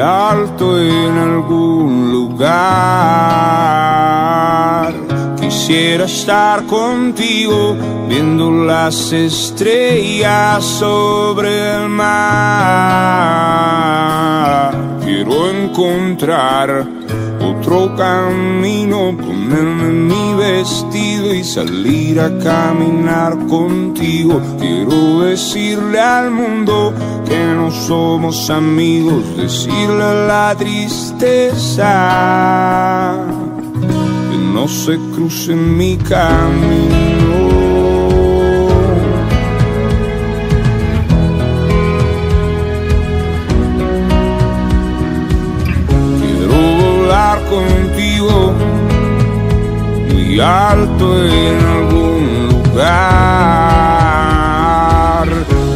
alto 0.00 0.80
en 0.80 1.18
algún 1.18 2.10
lugar. 2.12 2.50
Quisiera 5.40 6.04
estar 6.04 6.64
contigo 6.66 7.76
viendo 8.08 8.50
las 8.50 9.12
estrellas 9.12 10.64
sobre 10.64 11.76
el 11.76 11.88
mar. 11.88 12.10
Quiero 15.04 15.50
encontrar 15.50 16.99
camino, 17.96 19.16
ponerme 19.16 19.90
mi 19.90 20.34
vestido 20.34 21.32
y 21.32 21.44
salir 21.44 22.18
a 22.20 22.36
caminar 22.38 23.38
contigo. 23.46 24.40
Quiero 24.58 25.20
decirle 25.20 26.00
al 26.00 26.32
mundo 26.32 26.92
que 27.28 27.38
no 27.54 27.70
somos 27.70 28.50
amigos, 28.50 29.36
decirle 29.36 30.26
la 30.26 30.54
tristeza 30.58 31.94
que 34.30 34.36
no 34.36 34.66
se 34.66 34.98
cruce 35.14 35.52
en 35.52 35.76
mi 35.76 35.96
camino. 35.96 37.09
Contigo 47.50 48.54
muy 50.08 50.40
alto 50.40 51.24
en 51.26 51.58
algún 51.66 52.48
lugar. 52.48 52.90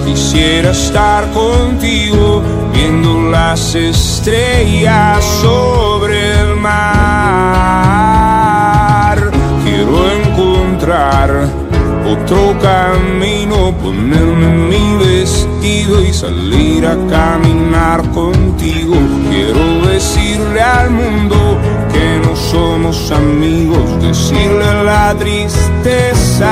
Quisiera 0.07 0.71
estar 0.71 1.29
contigo 1.33 2.43
viendo 2.73 3.31
las 3.31 3.75
estrellas 3.75 5.25
sobre 5.43 6.41
el 6.41 6.55
mar. 6.57 6.75
Quiero 9.65 10.11
encontrar 10.13 11.49
otro 12.07 12.57
camino, 12.61 13.75
ponerme 13.83 14.49
mi 14.69 14.97
vestido 15.05 16.01
y 16.03 16.13
salir 16.13 16.87
a 16.87 16.97
caminar 17.09 18.09
contigo. 18.11 18.95
Decirle 19.95 20.61
al 20.61 20.91
mundo 20.91 21.37
que 21.93 22.19
no 22.19 22.35
somos 22.35 23.13
amigos, 23.13 24.03
decirle 24.03 24.65
a 24.65 24.83
la 24.83 25.15
tristeza 25.15 26.51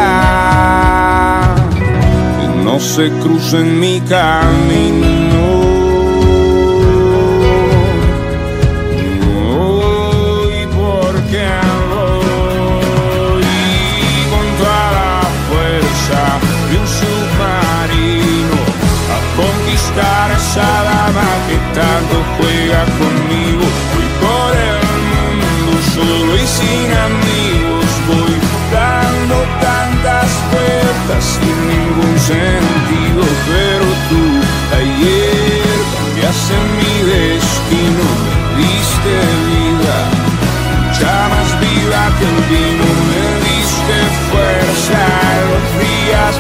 que 2.38 2.62
no 2.62 2.78
se 2.78 3.10
cruce 3.20 3.56
en 3.58 3.80
mi 3.80 4.00
camino. 4.02 5.61
Sin 26.62 26.90
amigos. 27.08 27.86
Voy 28.08 28.34
dando 28.72 29.36
tantas 29.60 30.28
vueltas 30.52 31.24
sin 31.38 31.56
ningún 31.72 32.14
sentido. 32.18 33.22
Pero 33.50 33.86
tú 34.08 34.22
ayer 34.80 35.76
cambiaste 35.94 36.54
mi 36.78 36.94
destino, 37.14 38.04
me 38.24 38.34
diste 38.60 39.14
vida, 39.50 39.96
mucha 40.86 41.14
más 41.32 41.48
vida 41.66 42.00
que 42.18 42.24
el 42.32 42.40
vino. 42.52 42.86
Me 43.10 43.24
diste 43.46 43.96
fuerza 44.30 45.02
los 45.50 45.64
días 45.82 46.34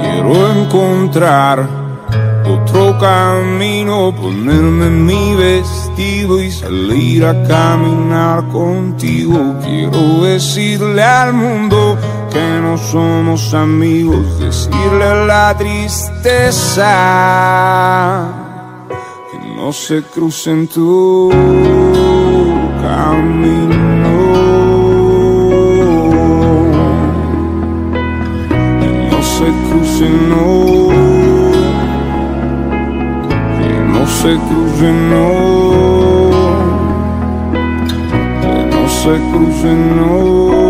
Quiero 0.00 0.50
encontrar 0.52 1.68
otro 2.46 2.98
camino, 2.98 4.14
ponerme 4.14 4.88
mi 4.88 5.34
vestido 5.34 6.40
y 6.40 6.50
salir 6.50 7.26
a 7.26 7.42
caminar 7.44 8.48
contigo. 8.48 9.56
Quiero 9.62 10.22
decirle 10.22 11.02
al 11.02 11.34
mundo 11.34 11.98
que 12.32 12.60
no 12.62 12.78
somos 12.78 13.52
amigos, 13.52 14.38
decirle 14.38 15.26
la 15.26 15.54
tristeza 15.54 16.88
no 19.62 19.72
se 19.72 20.02
cruce 20.02 20.50
en 20.50 20.66
tu 20.66 21.30
camino. 22.82 24.12
No 29.08 29.22
se 29.22 29.46
cruce, 29.68 30.06
no. 30.30 30.48
Que 33.56 33.72
no 33.94 34.04
se 34.18 34.32
cruce, 34.48 34.88
no. 35.12 35.26
Que 38.40 38.54
no 38.74 38.82
se 38.88 39.14
cruce, 39.30 39.70
no. 39.96 40.61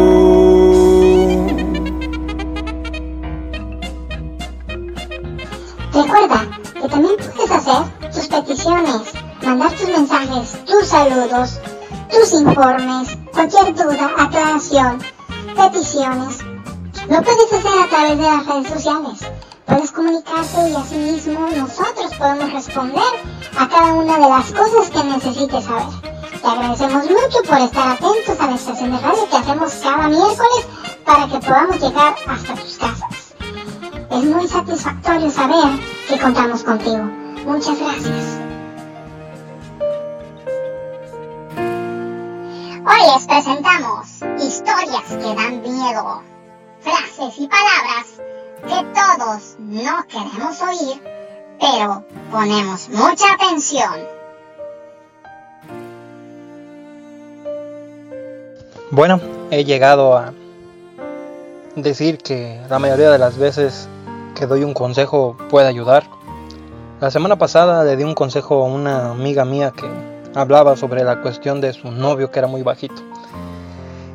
Mandar 8.68 9.72
tus 9.72 9.88
mensajes, 9.88 10.64
tus 10.64 10.86
saludos, 10.86 11.58
tus 12.10 12.32
informes, 12.32 13.18
cualquier 13.32 13.74
duda, 13.74 14.10
aclaración, 14.16 14.98
peticiones. 15.56 16.38
Lo 17.08 17.22
puedes 17.22 17.52
hacer 17.52 17.82
a 17.82 17.88
través 17.88 18.18
de 18.18 18.22
las 18.22 18.46
redes 18.46 18.68
sociales. 18.68 19.18
Puedes 19.66 19.90
comunicarte 19.90 20.68
y 20.68 20.74
asimismo 20.74 21.48
nosotros 21.56 22.14
podemos 22.18 22.52
responder 22.52 23.02
a 23.58 23.68
cada 23.68 23.94
una 23.94 24.18
de 24.18 24.28
las 24.28 24.52
cosas 24.52 24.90
que 24.90 25.04
necesites 25.04 25.64
saber. 25.64 26.12
Te 26.40 26.48
agradecemos 26.48 27.04
mucho 27.04 27.42
por 27.48 27.58
estar 27.58 27.88
atentos 27.88 28.40
a 28.40 28.46
la 28.46 28.54
estación 28.54 28.92
de 28.92 28.98
radio 28.98 29.28
que 29.28 29.36
hacemos 29.36 29.72
cada 29.74 30.08
miércoles 30.08 30.66
para 31.04 31.26
que 31.26 31.38
podamos 31.38 31.80
llegar 31.80 32.14
hasta 32.28 32.54
tus 32.54 32.76
casas. 32.76 33.34
Es 34.10 34.24
muy 34.24 34.46
satisfactorio 34.46 35.30
saber 35.30 35.80
que 36.08 36.18
contamos 36.18 36.62
contigo. 36.62 37.04
Muchas 37.44 37.78
gracias. 37.78 38.41
Hoy 42.84 43.14
les 43.14 43.26
presentamos 43.26 44.08
historias 44.42 45.04
que 45.08 45.34
dan 45.36 45.62
miedo, 45.62 46.20
frases 46.80 47.38
y 47.38 47.46
palabras 47.46 48.20
que 48.66 48.84
todos 48.92 49.56
no 49.60 50.04
queremos 50.08 50.60
oír, 50.62 51.00
pero 51.60 52.04
ponemos 52.32 52.88
mucha 52.88 53.34
atención. 53.34 53.92
Bueno, 58.90 59.20
he 59.52 59.64
llegado 59.64 60.16
a 60.16 60.32
decir 61.76 62.18
que 62.18 62.60
la 62.68 62.80
mayoría 62.80 63.10
de 63.10 63.18
las 63.18 63.38
veces 63.38 63.88
que 64.34 64.46
doy 64.46 64.64
un 64.64 64.74
consejo 64.74 65.36
puede 65.50 65.68
ayudar. 65.68 66.02
La 67.00 67.12
semana 67.12 67.36
pasada 67.38 67.84
le 67.84 67.96
di 67.96 68.02
un 68.02 68.14
consejo 68.14 68.64
a 68.64 68.66
una 68.66 69.12
amiga 69.12 69.44
mía 69.44 69.70
que 69.70 70.11
hablaba 70.34 70.76
sobre 70.76 71.04
la 71.04 71.20
cuestión 71.20 71.60
de 71.60 71.72
su 71.72 71.90
novio 71.90 72.30
que 72.30 72.38
era 72.38 72.48
muy 72.48 72.62
bajito. 72.62 73.02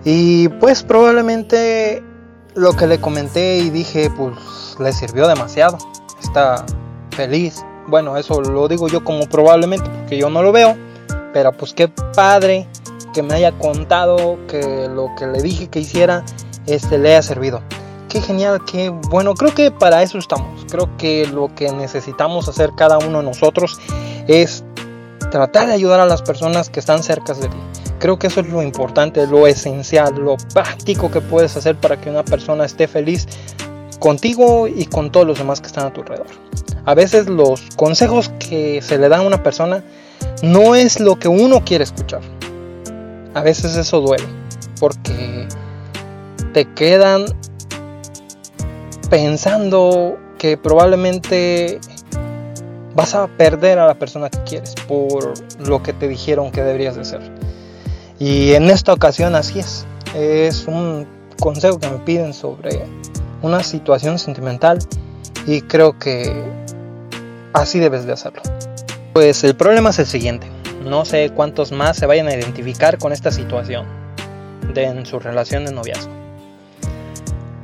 Y 0.04 0.48
pues 0.48 0.84
probablemente 0.84 2.04
lo 2.56 2.74
que 2.74 2.88
le 2.88 3.00
comenté 3.00 3.58
y 3.58 3.70
dije 3.70 4.10
pues 4.16 4.76
le 4.80 4.94
sirvió 4.94 5.28
demasiado. 5.28 5.78
Está 6.22 6.66
feliz. 7.12 7.64
Bueno, 7.88 8.18
eso 8.18 8.42
lo 8.42 8.68
digo 8.68 8.88
yo 8.88 9.04
como 9.04 9.28
probablemente 9.28 9.90
porque 9.90 10.18
yo 10.18 10.30
no 10.30 10.42
lo 10.42 10.52
veo. 10.52 10.76
Pero 11.34 11.52
pues 11.52 11.74
qué 11.74 11.88
padre 11.88 12.68
que 13.14 13.22
me 13.22 13.36
haya 13.36 13.52
contado 13.52 14.38
que 14.48 14.88
lo 14.88 15.10
que 15.18 15.28
le 15.28 15.42
dije 15.42 15.68
que 15.68 15.80
hiciera 15.80 16.24
este 16.66 16.98
le 16.98 17.10
haya 17.10 17.22
servido. 17.22 17.62
Qué 18.10 18.22
genial, 18.22 18.62
qué 18.66 18.90
bueno. 18.90 19.34
Creo 19.34 19.54
que 19.54 19.72
para 19.72 20.02
eso 20.02 20.18
estamos. 20.18 20.66
Creo 20.70 20.96
que 20.98 21.28
lo 21.28 21.54
que 21.54 21.72
necesitamos 21.72 22.48
hacer 22.48 22.72
cada 22.78 22.98
uno 22.98 23.20
de 23.20 23.26
nosotros 23.26 23.80
es 24.28 24.64
tratar 25.32 25.68
de 25.68 25.74
ayudar 25.74 26.00
a 26.00 26.06
las 26.06 26.22
personas 26.22 26.70
que 26.70 26.80
están 26.80 27.04
cerca 27.04 27.34
de 27.34 27.50
ti. 27.50 27.58
Creo 28.00 28.20
que 28.20 28.28
eso 28.28 28.42
es 28.42 28.50
lo 28.50 28.62
importante, 28.62 29.26
lo 29.28 29.48
esencial, 29.48 30.16
lo 30.16 30.38
práctico 30.54 31.10
que 31.10 31.22
puedes 31.22 31.56
hacer 31.58 31.76
para 31.76 32.00
que 32.00 32.10
una 32.10 32.24
persona 32.24 32.66
esté 32.66 32.88
feliz 32.88 33.28
contigo 34.00 34.68
y 34.68 34.86
con 34.86 35.12
todos 35.12 35.26
los 35.26 35.38
demás 35.38 35.62
que 35.62 35.68
están 35.68 35.88
a 35.88 35.94
tu 35.94 36.02
alrededor. 36.02 36.28
A 36.86 36.94
veces 36.94 37.28
los 37.28 37.62
consejos 37.76 38.32
que 38.40 38.82
se 38.82 38.98
le 38.98 39.10
dan 39.10 39.22
a 39.22 39.24
una 39.24 39.44
persona 39.44 39.84
no 40.44 40.76
es 40.76 41.00
lo 41.00 41.18
que 41.18 41.28
uno 41.28 41.64
quiere 41.66 41.84
escuchar. 41.84 42.22
A 43.34 43.42
veces 43.42 43.76
eso 43.76 44.02
duele, 44.02 44.26
porque 44.80 45.48
te 46.54 46.66
quedan 46.74 47.26
pensando 49.10 50.18
que 50.38 50.58
probablemente 50.58 51.80
vas 52.98 53.14
a 53.14 53.28
perder 53.28 53.78
a 53.78 53.86
la 53.86 53.94
persona 53.94 54.28
que 54.28 54.40
quieres 54.40 54.74
por 54.88 55.36
lo 55.60 55.84
que 55.84 55.94
te 55.94 56.08
dijeron 56.08 56.50
que 56.50 56.64
deberías 56.64 56.96
de 56.96 57.06
ser. 57.06 57.22
Y 58.18 58.54
en 58.54 58.72
esta 58.72 58.92
ocasión 58.92 59.36
así 59.36 59.60
es. 59.60 59.86
Es 60.16 60.66
un 60.66 61.08
consejo 61.40 61.80
que 61.80 61.88
me 61.92 62.00
piden 62.00 62.34
sobre 62.34 62.82
una 63.44 63.62
situación 63.62 64.18
sentimental 64.18 64.80
y 65.46 65.62
creo 65.62 66.00
que 66.00 66.44
así 67.54 67.78
debes 67.78 68.08
de 68.08 68.14
hacerlo. 68.14 68.42
Pues 69.14 69.44
el 69.44 69.56
problema 69.56 69.92
es 69.92 70.00
el 70.00 70.08
siguiente. 70.08 70.48
No 70.84 71.06
sé 71.06 71.30
cuántos 71.30 71.72
más 71.72 71.98
se 71.98 72.08
vayan 72.08 72.28
a 72.28 72.34
identificar 72.34 72.98
con 72.98 73.14
esta 73.14 73.30
situación 73.30 73.86
en 74.76 75.06
su 75.06 75.20
relación 75.20 75.66
de 75.66 75.72
noviazgo. 75.72 76.12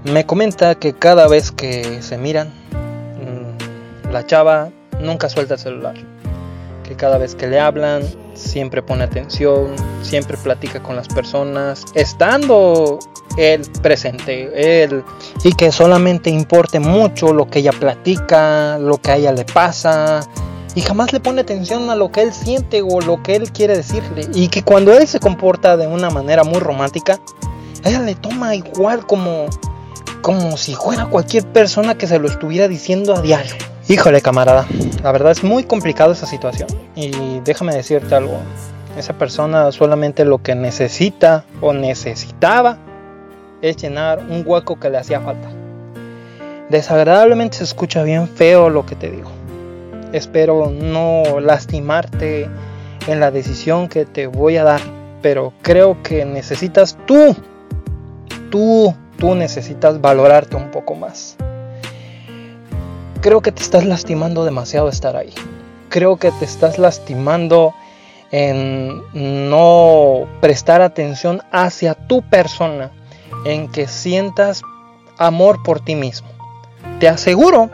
Me 0.04 0.28
comenta 0.28 0.76
que 0.76 0.94
cada 0.94 1.28
vez 1.28 1.52
que 1.52 2.04
se 2.04 2.20
miran, 2.20 2.50
mm, 2.50 4.12
la 4.12 4.28
chava 4.28 4.70
nunca 5.04 5.30
suelta 5.30 5.56
el 5.56 5.60
celular. 5.60 5.96
Que 6.84 6.96
cada 6.96 7.18
vez 7.18 7.36
que 7.36 7.48
le 7.48 7.60
hablan, 7.60 8.04
siempre 8.34 8.82
pone 8.82 9.04
atención, 9.04 9.76
siempre 10.02 10.38
platica 10.38 10.82
con 10.82 10.96
las 10.96 11.08
personas, 11.08 11.86
estando 11.94 13.00
él 13.38 13.62
presente, 13.82 14.84
él, 14.84 15.04
y 15.44 15.54
que 15.54 15.72
solamente 15.72 16.30
importe 16.30 16.80
mucho 16.80 17.34
lo 17.34 17.50
que 17.50 17.60
ella 17.60 17.72
platica, 17.72 18.78
lo 18.80 18.98
que 18.98 19.12
a 19.12 19.18
ella 19.18 19.32
le 19.32 19.46
pasa, 19.46 20.22
y 20.76 20.82
jamás 20.82 21.14
le 21.14 21.20
pone 21.20 21.42
atención 21.42 21.90
a 21.90 21.96
lo 21.96 22.12
que 22.12 22.22
él 22.22 22.34
siente 22.34 22.82
o 22.82 23.00
lo 23.02 23.22
que 23.24 23.36
él 23.36 23.52
quiere 23.52 23.76
decirle, 23.76 24.28
y 24.34 24.48
que 24.50 24.64
cuando 24.64 24.94
él 24.94 25.08
se 25.08 25.20
comporta 25.20 25.78
de 25.78 25.88
una 25.88 26.10
manera 26.10 26.44
muy 26.44 26.60
romántica, 26.60 27.20
ella 27.84 28.00
le 28.00 28.16
toma 28.16 28.56
igual 28.56 29.06
como, 29.06 29.46
como 30.22 30.58
si 30.58 30.76
fuera 30.76 31.06
cualquier 31.06 31.46
persona 31.52 31.98
que 31.98 32.08
se 32.08 32.20
lo 32.20 32.28
estuviera 32.28 32.68
diciendo 32.68 33.16
a 33.16 33.22
diario. 33.22 33.56
Híjole, 33.90 34.22
camarada, 34.22 34.66
la 35.04 35.12
verdad 35.12 35.34
es 35.34 35.44
muy 35.44 35.66
complicado 35.66 36.14
esa 36.14 36.26
situación. 36.26 36.70
Y 36.96 37.42
déjame 37.42 37.76
decirte 37.76 38.16
algo. 38.16 38.38
Esa 38.98 39.12
persona 39.12 39.74
solamente 39.74 40.24
lo 40.24 40.42
que 40.42 40.56
necesita 40.56 41.44
o 41.60 41.74
necesitaba 41.74 42.78
es 43.62 43.76
llenar 43.76 44.20
un 44.20 44.44
hueco 44.46 44.80
que 44.80 44.90
le 44.90 45.00
hacía 45.00 45.20
falta. 45.20 45.50
Desagradablemente 46.70 47.58
se 47.58 47.66
escucha 47.66 48.04
bien 48.04 48.30
feo 48.30 48.70
lo 48.70 48.86
que 48.86 48.96
te 48.96 49.12
digo. 49.12 49.30
Espero 50.14 50.70
no 50.70 51.42
lastimarte 51.42 52.50
en 53.08 53.20
la 53.20 53.32
decisión 53.32 53.90
que 53.90 54.06
te 54.06 54.28
voy 54.28 54.56
a 54.56 54.64
dar, 54.64 54.82
pero 55.22 55.52
creo 55.62 56.02
que 56.04 56.24
necesitas 56.24 56.98
tú, 57.06 57.36
tú, 58.50 58.96
tú 59.18 59.36
necesitas 59.36 60.00
valorarte 60.00 60.56
un 60.56 60.72
poco 60.72 60.96
más 60.96 61.36
creo 63.24 63.40
que 63.40 63.54
te 63.54 63.64
estás 63.64 63.86
lastimando 63.86 64.44
demasiado 64.44 64.90
estar 64.90 65.16
ahí. 65.16 65.34
Creo 65.88 66.18
que 66.18 66.30
te 66.32 66.44
estás 66.44 66.78
lastimando 66.78 67.74
en 68.32 69.02
no 69.14 70.28
prestar 70.42 70.82
atención 70.82 71.42
hacia 71.50 71.96
tu 71.96 72.22
persona, 72.22 72.92
en 73.46 73.72
que 73.72 73.88
sientas 73.88 74.62
amor 75.18 75.64
por 75.64 75.80
ti 75.80 75.96
mismo. 75.96 76.28
Te 77.00 77.08
aseguro 77.08 77.70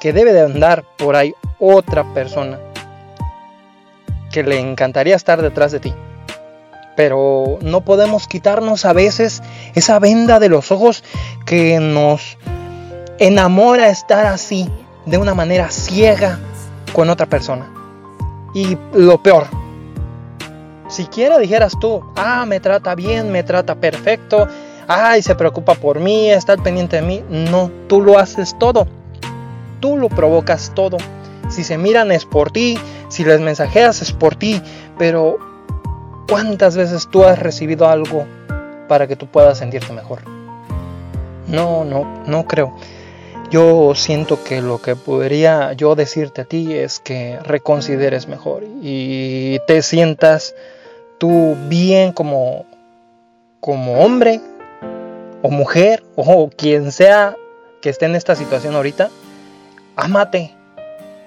que 0.00 0.12
debe 0.12 0.32
de 0.32 0.42
andar 0.42 0.84
por 0.98 1.14
ahí 1.14 1.34
otra 1.60 2.12
persona 2.12 2.58
que 4.32 4.42
le 4.42 4.58
encantaría 4.58 5.14
estar 5.14 5.40
detrás 5.40 5.70
de 5.70 5.78
ti. 5.78 5.94
Pero 6.96 7.58
no 7.62 7.82
podemos 7.82 8.26
quitarnos 8.26 8.84
a 8.84 8.92
veces 8.92 9.40
esa 9.76 10.00
venda 10.00 10.40
de 10.40 10.48
los 10.48 10.72
ojos 10.72 11.04
que 11.46 11.78
nos 11.78 12.38
enamora 13.18 13.88
estar 13.88 14.26
así, 14.26 14.70
de 15.06 15.18
una 15.18 15.34
manera 15.34 15.70
ciega, 15.70 16.38
con 16.92 17.10
otra 17.10 17.26
persona. 17.26 17.70
Y 18.54 18.78
lo 18.94 19.22
peor, 19.22 19.46
siquiera 20.88 21.38
dijeras 21.38 21.72
tú, 21.80 22.04
ah, 22.16 22.44
me 22.46 22.60
trata 22.60 22.94
bien, 22.94 23.32
me 23.32 23.42
trata 23.42 23.74
perfecto, 23.74 24.48
ay, 24.86 25.22
se 25.22 25.34
preocupa 25.34 25.74
por 25.74 26.00
mí, 26.00 26.30
está 26.30 26.56
pendiente 26.56 26.96
de 26.96 27.02
mí. 27.02 27.22
No, 27.28 27.70
tú 27.88 28.00
lo 28.00 28.18
haces 28.18 28.56
todo. 28.58 28.86
Tú 29.80 29.96
lo 29.98 30.08
provocas 30.08 30.72
todo. 30.74 30.96
Si 31.48 31.64
se 31.64 31.76
miran 31.76 32.10
es 32.10 32.24
por 32.24 32.50
ti, 32.50 32.78
si 33.08 33.24
les 33.24 33.40
mensajeas 33.40 34.00
es 34.02 34.12
por 34.12 34.34
ti, 34.34 34.62
pero 34.98 35.38
¿cuántas 36.28 36.76
veces 36.76 37.08
tú 37.08 37.24
has 37.24 37.38
recibido 37.38 37.88
algo 37.88 38.24
para 38.88 39.06
que 39.06 39.16
tú 39.16 39.26
puedas 39.26 39.58
sentirte 39.58 39.92
mejor? 39.92 40.20
No, 41.48 41.84
no, 41.84 42.22
no 42.26 42.46
creo. 42.46 42.74
Yo 43.54 43.94
siento 43.94 44.42
que 44.42 44.60
lo 44.60 44.82
que 44.82 44.96
podría 44.96 45.74
yo 45.74 45.94
decirte 45.94 46.40
a 46.40 46.44
ti 46.44 46.72
es 46.72 46.98
que 46.98 47.38
reconsideres 47.44 48.26
mejor 48.26 48.64
y 48.82 49.60
te 49.68 49.80
sientas 49.82 50.56
tú 51.18 51.56
bien 51.68 52.10
como, 52.10 52.66
como 53.60 54.00
hombre 54.00 54.40
o 55.40 55.50
mujer 55.52 56.02
o 56.16 56.50
quien 56.50 56.90
sea 56.90 57.36
que 57.80 57.90
esté 57.90 58.06
en 58.06 58.16
esta 58.16 58.34
situación 58.34 58.74
ahorita. 58.74 59.10
Amate, 59.94 60.52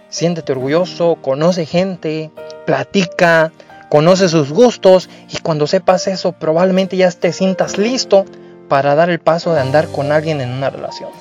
siéntete 0.09 0.51
orgulloso, 0.51 1.19
conoce 1.21 1.65
gente, 1.65 2.29
platica, 2.65 3.53
conoce 3.87 4.27
sus 4.27 4.51
gustos 4.51 5.09
y 5.29 5.37
cuando 5.37 5.65
sepas 5.65 6.07
eso 6.07 6.33
probablemente 6.33 6.97
ya 6.97 7.09
te 7.09 7.31
sientas 7.31 7.77
listo 7.77 8.25
para 8.67 8.95
dar 8.95 9.09
el 9.09 9.19
paso 9.19 9.53
de 9.53 9.61
andar 9.61 9.87
con 9.87 10.11
alguien 10.11 10.41
en 10.41 10.49
una 10.49 10.69
relación. 10.69 11.11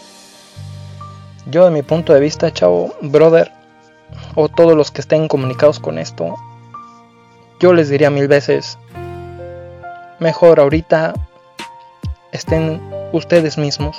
Yo 1.48 1.64
de 1.64 1.70
mi 1.70 1.82
punto 1.82 2.12
de 2.12 2.18
vista, 2.18 2.52
chavo, 2.52 2.92
brother, 3.02 3.52
o 4.34 4.48
todos 4.48 4.76
los 4.76 4.90
que 4.90 5.00
estén 5.00 5.28
comunicados 5.28 5.78
con 5.78 5.96
esto, 5.98 6.34
yo 7.60 7.72
les 7.72 7.88
diría 7.88 8.10
mil 8.10 8.26
veces, 8.26 8.78
mejor 10.18 10.58
ahorita 10.58 11.14
estén 12.32 12.82
ustedes 13.12 13.58
mismos 13.58 13.96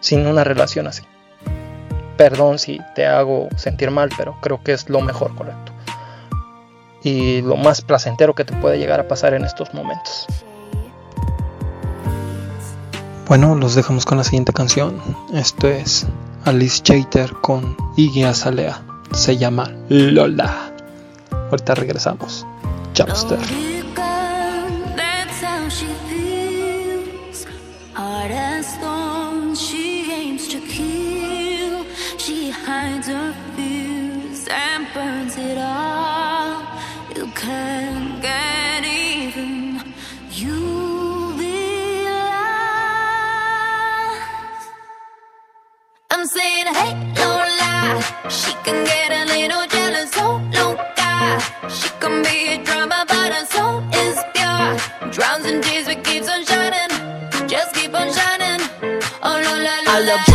sin 0.00 0.26
una 0.26 0.44
relación 0.44 0.86
así. 0.86 1.02
Perdón 2.18 2.58
si 2.58 2.78
te 2.94 3.06
hago 3.06 3.48
sentir 3.56 3.90
mal, 3.90 4.10
pero 4.18 4.36
creo 4.42 4.62
que 4.62 4.72
es 4.72 4.90
lo 4.90 5.00
mejor 5.00 5.34
correcto. 5.34 5.72
Y 7.02 7.40
lo 7.40 7.56
más 7.56 7.80
placentero 7.80 8.34
que 8.34 8.44
te 8.44 8.54
puede 8.54 8.78
llegar 8.78 9.00
a 9.00 9.08
pasar 9.08 9.32
en 9.32 9.46
estos 9.46 9.72
momentos. 9.72 10.26
Bueno, 13.28 13.54
los 13.54 13.74
dejamos 13.74 14.04
con 14.04 14.18
la 14.18 14.24
siguiente 14.24 14.52
canción. 14.52 15.00
Esto 15.32 15.68
es 15.68 16.06
Alice 16.44 16.82
Chater 16.82 17.32
con 17.40 17.76
Iggy 17.96 18.24
Azalea. 18.24 18.82
Se 19.12 19.36
llama 19.36 19.70
Lola. 19.88 20.72
Ahorita 21.50 21.74
regresamos. 21.74 22.44
Chapster. 22.94 23.38
I 59.94 60.00
love 60.00 60.31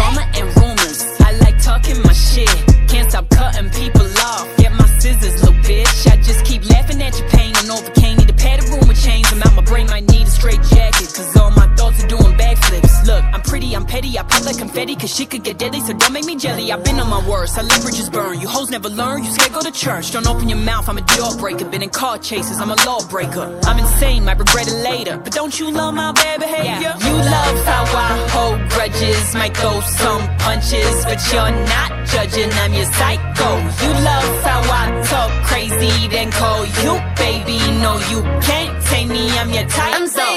pop 14.28 14.46
like 14.46 14.58
confetti. 14.58 14.96
Cause 14.96 15.16
shit 15.16 15.30
could 15.30 15.44
get 15.44 15.58
deadly. 15.58 15.82
So 15.82 15.94
don't 15.94 16.14
make 16.14 16.26
me 16.26 16.36
jelly. 16.36 16.72
I've 16.72 16.84
been 16.84 17.00
on 17.00 17.10
my 17.10 17.28
worst. 17.30 17.58
I 17.58 17.62
let 17.62 17.82
bridges 17.82 18.10
burn. 18.10 18.40
You 18.40 18.48
hoes 18.48 18.70
never 18.70 18.90
learn. 18.90 19.24
You 19.24 19.32
scared 19.32 19.54
go 19.54 19.62
to 19.62 19.72
church. 19.72 20.12
Don't 20.12 20.28
open 20.28 20.50
your 20.50 20.58
mouth. 20.60 20.90
I'm 20.90 20.98
a 20.98 21.02
deal 21.02 21.38
breaker. 21.38 21.66
Been 21.66 21.84
in 21.84 21.90
car 21.90 22.18
chases. 22.18 22.60
I'm 22.60 22.72
a 22.72 22.78
lawbreaker. 22.86 23.60
I'm 23.64 23.80
insane. 23.80 24.26
Might 24.26 24.40
regret 24.40 24.68
it 24.68 24.80
later. 24.84 25.18
But 25.18 25.34
don't 25.34 25.58
you 25.60 25.72
love 25.72 25.94
my 25.94 26.12
bad 26.12 26.40
behavior? 26.40 26.94
You 27.08 27.16
love 27.16 27.66
how 27.66 27.84
I 27.84 28.10
hold 28.36 28.70
grudges. 28.70 29.36
Might 29.36 29.56
throw 29.56 29.80
some 29.82 30.24
punches. 30.38 31.06
But 31.06 31.20
you're 31.32 31.56
not 31.74 31.90
judging. 32.08 32.52
I'm 32.52 32.74
your 32.74 32.86
psycho. 32.86 33.50
You 33.84 33.92
love 34.12 34.44
how 34.44 34.62
I 34.82 35.04
talk 35.10 35.32
crazy. 35.46 35.68
crazy, 35.68 36.08
then 36.08 36.32
call 36.32 36.66
you 36.66 36.94
baby. 37.18 37.58
No, 37.82 37.98
you 38.12 38.22
can't 38.42 38.84
take 38.86 39.08
me, 39.08 39.30
I'm 39.38 39.50
your 39.50 39.68
type. 39.68 39.96
I'm 39.96 40.08
so. 40.08 40.37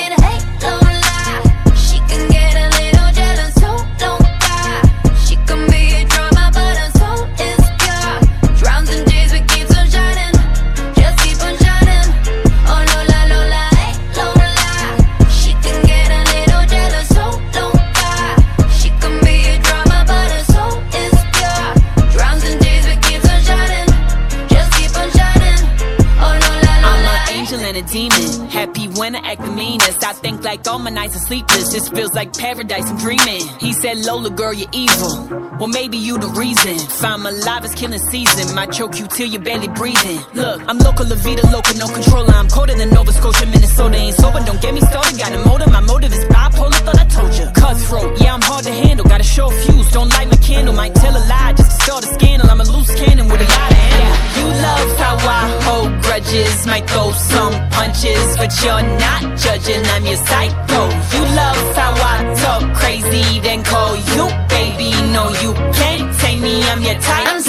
I 29.99 30.13
think 30.13 30.43
like 30.45 30.67
all 30.69 30.79
my 30.79 30.91
nights 30.91 31.17
are 31.17 31.27
sleepless. 31.27 31.73
This 31.73 31.89
feels 31.89 32.13
like 32.15 32.37
paradise, 32.37 32.89
I'm 32.91 32.97
dreaming. 32.97 33.43
He 33.59 33.73
said, 33.73 33.99
Lola, 33.99 34.31
girl, 34.31 34.53
you're 34.53 34.71
evil. 34.73 35.27
Well, 35.59 35.69
maybe 35.69 35.99
you 35.99 36.19
the 36.19 36.29
reason. 36.29 36.77
If 36.77 37.05
I'm 37.05 37.27
alive, 37.27 37.65
it's 37.65 37.75
killing 37.75 37.99
season. 37.99 38.55
Might 38.55 38.73
choke 38.73 38.99
you 38.99 39.07
till 39.09 39.27
you're 39.27 39.43
barely 39.43 39.69
breathing. 39.69 40.21
Look, 40.35 40.63
I'm 40.69 40.79
local, 40.79 41.07
La 41.07 41.17
Vida, 41.17 41.43
local, 41.51 41.77
no 41.77 41.89
controller. 41.89 42.33
I'm 42.33 42.49
colder 42.49 42.75
than 42.75 42.91
Nova 42.91 43.13
Scotia, 43.13 43.47
Minnesota. 43.47 43.97
Ain't 43.97 44.17
sober, 44.17 44.41
don't 44.41 44.61
get 44.63 44.75
me 44.75 44.81
started. 44.81 45.19
Got 45.19 45.33
a 45.33 45.39
motive, 45.45 45.73
my 45.73 45.81
motive 45.81 46.13
is 46.13 46.25
bipolar, 46.27 46.81
thought 46.87 46.99
I 46.99 47.05
told 47.07 47.35
you. 47.35 47.47
Cutthroat, 47.55 48.21
yeah, 48.21 48.35
I'm 48.35 48.43
hard 48.43 48.65
to 48.65 48.73
handle. 48.73 49.05
Got 49.07 49.21
a 49.21 49.25
show 49.25 49.51
fuse, 49.51 49.93
don't 49.93 50.09
light 50.11 50.29
my 50.29 50.37
candle. 50.37 50.75
Might 50.75 50.95
tell 50.95 51.17
a 51.17 51.23
lie 51.27 51.53
just 51.57 51.71
to 51.79 51.85
start 51.85 52.05
a 52.05 52.15
scandal. 52.15 52.51
I'm 52.51 52.61
a 52.61 52.65
loose 52.65 52.95
cannon 52.95 53.29
with 53.29 53.41
a 53.41 53.49
lot 53.49 53.71
of 53.71 53.79
ammo. 53.79 54.11
You 54.41 54.47
love 54.63 54.99
how 54.99 55.17
I 55.17 55.43
hold 55.65 56.03
grudges, 56.03 56.67
might 56.67 56.89
throw 56.89 57.13
some 57.13 57.70
but 57.93 58.53
you're 58.63 58.83
not 58.99 59.37
judging. 59.37 59.85
I'm 59.87 60.05
your 60.07 60.17
psycho. 60.17 60.81
You 61.13 61.23
love 61.35 61.77
how 61.77 61.93
I 61.95 62.35
talk 62.37 62.75
crazy, 62.75 63.41
then 63.41 63.65
call 63.65 63.97
you 63.97 64.29
baby. 64.49 64.91
No, 65.13 65.31
you 65.43 65.53
can't 65.75 66.17
take 66.19 66.41
me. 66.41 66.63
I'm 66.65 66.83
your 66.83 67.01
type. 67.01 67.40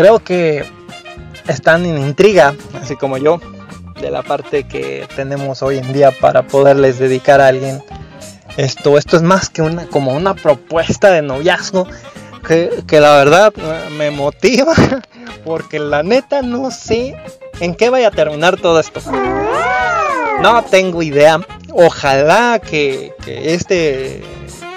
Creo 0.00 0.20
que 0.20 0.64
están 1.46 1.84
en 1.84 1.98
intriga, 1.98 2.54
así 2.80 2.96
como 2.96 3.18
yo, 3.18 3.38
de 4.00 4.10
la 4.10 4.22
parte 4.22 4.64
que 4.64 5.06
tenemos 5.14 5.62
hoy 5.62 5.76
en 5.76 5.92
día 5.92 6.10
para 6.10 6.46
poderles 6.46 6.98
dedicar 6.98 7.42
a 7.42 7.48
alguien. 7.48 7.82
Esto, 8.56 8.96
esto 8.96 9.18
es 9.18 9.22
más 9.22 9.50
que 9.50 9.60
una, 9.60 9.86
como 9.88 10.14
una 10.14 10.34
propuesta 10.34 11.10
de 11.10 11.20
noviazgo 11.20 11.86
que, 12.48 12.82
que 12.86 12.98
la 12.98 13.16
verdad 13.16 13.52
me 13.98 14.10
motiva 14.10 14.72
porque 15.44 15.78
la 15.78 16.02
neta 16.02 16.40
no 16.40 16.70
sé 16.70 17.14
en 17.60 17.74
qué 17.74 17.90
vaya 17.90 18.08
a 18.08 18.10
terminar 18.10 18.56
todo 18.56 18.80
esto. 18.80 19.00
No 20.40 20.64
tengo 20.64 21.02
idea. 21.02 21.40
Ojalá 21.72 22.58
que, 22.58 23.12
que 23.22 23.52
este 23.52 24.22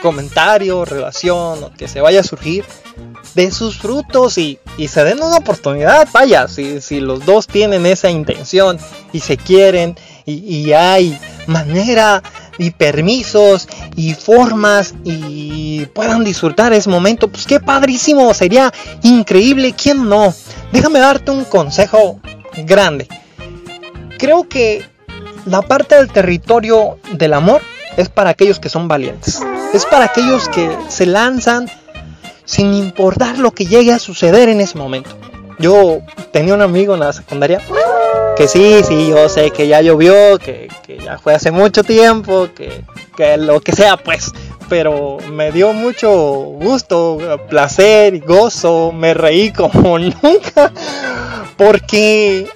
comentario, 0.01 0.83
relación 0.83 1.63
o 1.63 1.73
que 1.73 1.87
se 1.87 2.01
vaya 2.01 2.19
a 2.19 2.23
surgir 2.23 2.65
de 3.35 3.51
sus 3.51 3.77
frutos 3.77 4.37
y, 4.37 4.59
y 4.77 4.87
se 4.87 5.03
den 5.03 5.21
una 5.21 5.37
oportunidad. 5.37 6.07
Vaya, 6.11 6.47
si, 6.47 6.81
si 6.81 6.99
los 6.99 7.25
dos 7.25 7.47
tienen 7.47 7.85
esa 7.85 8.09
intención 8.09 8.77
y 9.11 9.19
se 9.19 9.37
quieren 9.37 9.97
y, 10.25 10.33
y 10.33 10.73
hay 10.73 11.17
manera 11.47 12.21
y 12.57 12.71
permisos 12.71 13.67
y 13.95 14.13
formas 14.13 14.93
y 15.03 15.85
puedan 15.87 16.23
disfrutar 16.23 16.73
ese 16.73 16.89
momento, 16.89 17.27
pues 17.27 17.45
qué 17.45 17.59
padrísimo, 17.59 18.33
sería 18.33 18.71
increíble, 19.01 19.73
¿quién 19.73 20.07
no? 20.07 20.33
Déjame 20.71 20.99
darte 20.99 21.31
un 21.31 21.45
consejo 21.45 22.19
grande. 22.65 23.07
Creo 24.17 24.47
que 24.47 24.85
la 25.45 25.61
parte 25.61 25.95
del 25.95 26.11
territorio 26.11 26.97
del 27.13 27.33
amor 27.33 27.61
es 27.97 28.09
para 28.09 28.29
aquellos 28.29 28.59
que 28.59 28.69
son 28.69 28.87
valientes. 28.87 29.41
Es 29.73 29.85
para 29.85 30.05
aquellos 30.05 30.47
que 30.49 30.75
se 30.89 31.05
lanzan 31.05 31.69
sin 32.45 32.73
importar 32.73 33.37
lo 33.37 33.51
que 33.51 33.65
llegue 33.65 33.93
a 33.93 33.99
suceder 33.99 34.49
en 34.49 34.61
ese 34.61 34.77
momento. 34.77 35.11
Yo 35.59 35.99
tenía 36.31 36.53
un 36.53 36.61
amigo 36.61 36.93
en 36.93 37.01
la 37.01 37.13
secundaria 37.13 37.61
que 38.35 38.47
sí, 38.47 38.81
sí, 38.87 39.09
yo 39.09 39.29
sé 39.29 39.51
que 39.51 39.67
ya 39.67 39.81
llovió, 39.81 40.37
que, 40.39 40.67
que 40.85 40.97
ya 40.97 41.19
fue 41.19 41.35
hace 41.35 41.51
mucho 41.51 41.83
tiempo, 41.83 42.49
que, 42.55 42.83
que 43.15 43.37
lo 43.37 43.61
que 43.61 43.71
sea, 43.73 43.97
pues. 43.97 44.31
Pero 44.69 45.17
me 45.31 45.51
dio 45.51 45.73
mucho 45.73 46.11
gusto, 46.11 47.39
placer 47.49 48.15
y 48.15 48.19
gozo, 48.19 48.91
me 48.91 49.13
reí 49.13 49.51
como 49.51 49.99
nunca, 49.99 50.71
porque 51.57 52.47